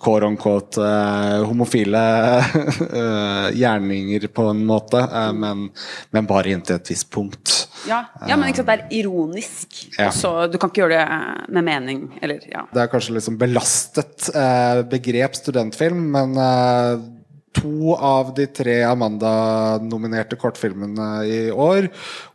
quote 0.00 0.24
on 0.24 0.36
quote 0.36 0.80
eh, 0.80 1.42
homofile 1.44 2.02
eh, 3.00 3.48
gjerninger 3.58 4.28
på 4.32 4.48
en 4.52 4.64
måte, 4.66 5.00
eh, 5.00 5.32
men, 5.32 5.68
men 6.10 6.28
bare 6.28 6.54
inntil 6.54 6.78
et 6.78 6.92
visst 6.92 7.10
punkt. 7.12 7.54
Ja, 7.88 8.02
ja 8.26 8.36
men 8.36 8.50
ikke 8.50 8.62
sant, 8.62 8.70
det 8.70 8.78
er 8.78 8.96
ironisk. 9.00 9.82
Ja. 9.98 10.10
Så 10.14 10.32
du 10.50 10.58
kan 10.58 10.72
ikke 10.72 10.84
gjøre 10.84 10.98
det 10.98 11.52
med 11.54 11.68
mening, 11.68 12.02
eller 12.22 12.42
ja. 12.50 12.64
Det 12.72 12.84
er 12.84 12.90
kanskje 12.92 13.18
liksom 13.18 13.38
belastet 13.40 14.30
begrep 14.90 15.36
studentfilm, 15.38 16.08
men 16.16 16.34
to 17.56 17.94
av 17.94 18.32
de 18.36 18.46
tre 18.52 18.76
Amanda-nominerte 18.86 20.36
kortfilmene 20.38 21.08
i 21.28 21.38
år, 21.50 21.88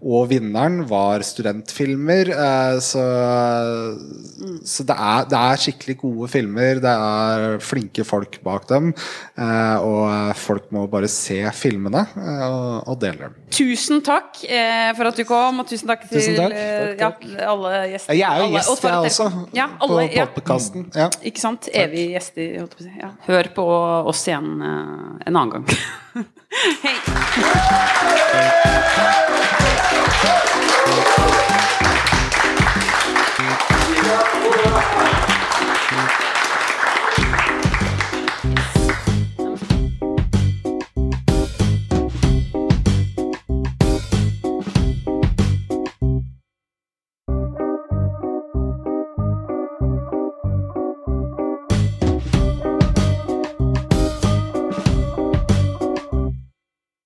og 0.04 0.30
vinneren, 0.32 0.82
var 0.90 1.24
studentfilmer. 1.26 2.32
Eh, 2.34 2.78
så 2.84 3.04
så 4.64 4.86
det, 4.88 4.96
er, 4.96 5.28
det 5.30 5.40
er 5.40 5.62
skikkelig 5.62 5.96
gode 6.02 6.30
filmer. 6.32 6.82
Det 6.84 6.92
er 6.92 7.60
flinke 7.64 8.06
folk 8.08 8.40
bak 8.46 8.68
dem. 8.72 8.92
Eh, 9.38 9.86
og 9.86 10.34
folk 10.40 10.70
må 10.76 10.86
bare 10.92 11.10
se 11.12 11.40
filmene 11.56 12.06
eh, 12.18 12.44
og, 12.48 12.92
og 12.94 13.00
dele 13.02 13.28
dem. 13.28 13.40
Tusen 13.54 14.02
takk 14.04 14.40
for 14.98 15.10
at 15.12 15.20
du 15.20 15.24
kom, 15.30 15.60
og 15.62 15.68
tusen 15.70 15.92
takk 15.92 16.08
til 16.08 16.18
Tusen 16.18 16.40
takk. 16.40 16.56
Takk, 16.98 17.26
Ja, 17.34 17.52
alle 17.52 17.74
gjester. 17.92 18.18
Jeg 18.18 18.26
er 18.26 18.42
jo 18.42 18.48
gjest, 18.56 18.88
jeg 18.88 19.10
også. 19.12 19.28
Ja, 19.54 19.68
alle, 19.78 20.08
på 20.08 20.18
ja. 20.18 20.26
podkasten. 20.34 20.88
Ja. 20.98 21.10
Ikke 21.22 21.44
sant? 21.44 21.70
Evig. 21.70 22.08
Ja. 22.98 23.12
Hør 23.28 23.50
på 23.54 23.68
oss 24.10 24.26
igjen 24.30 24.64
en 25.20 25.36
annen 25.36 25.52
gang. 25.52 25.66
Hei! 26.82 26.96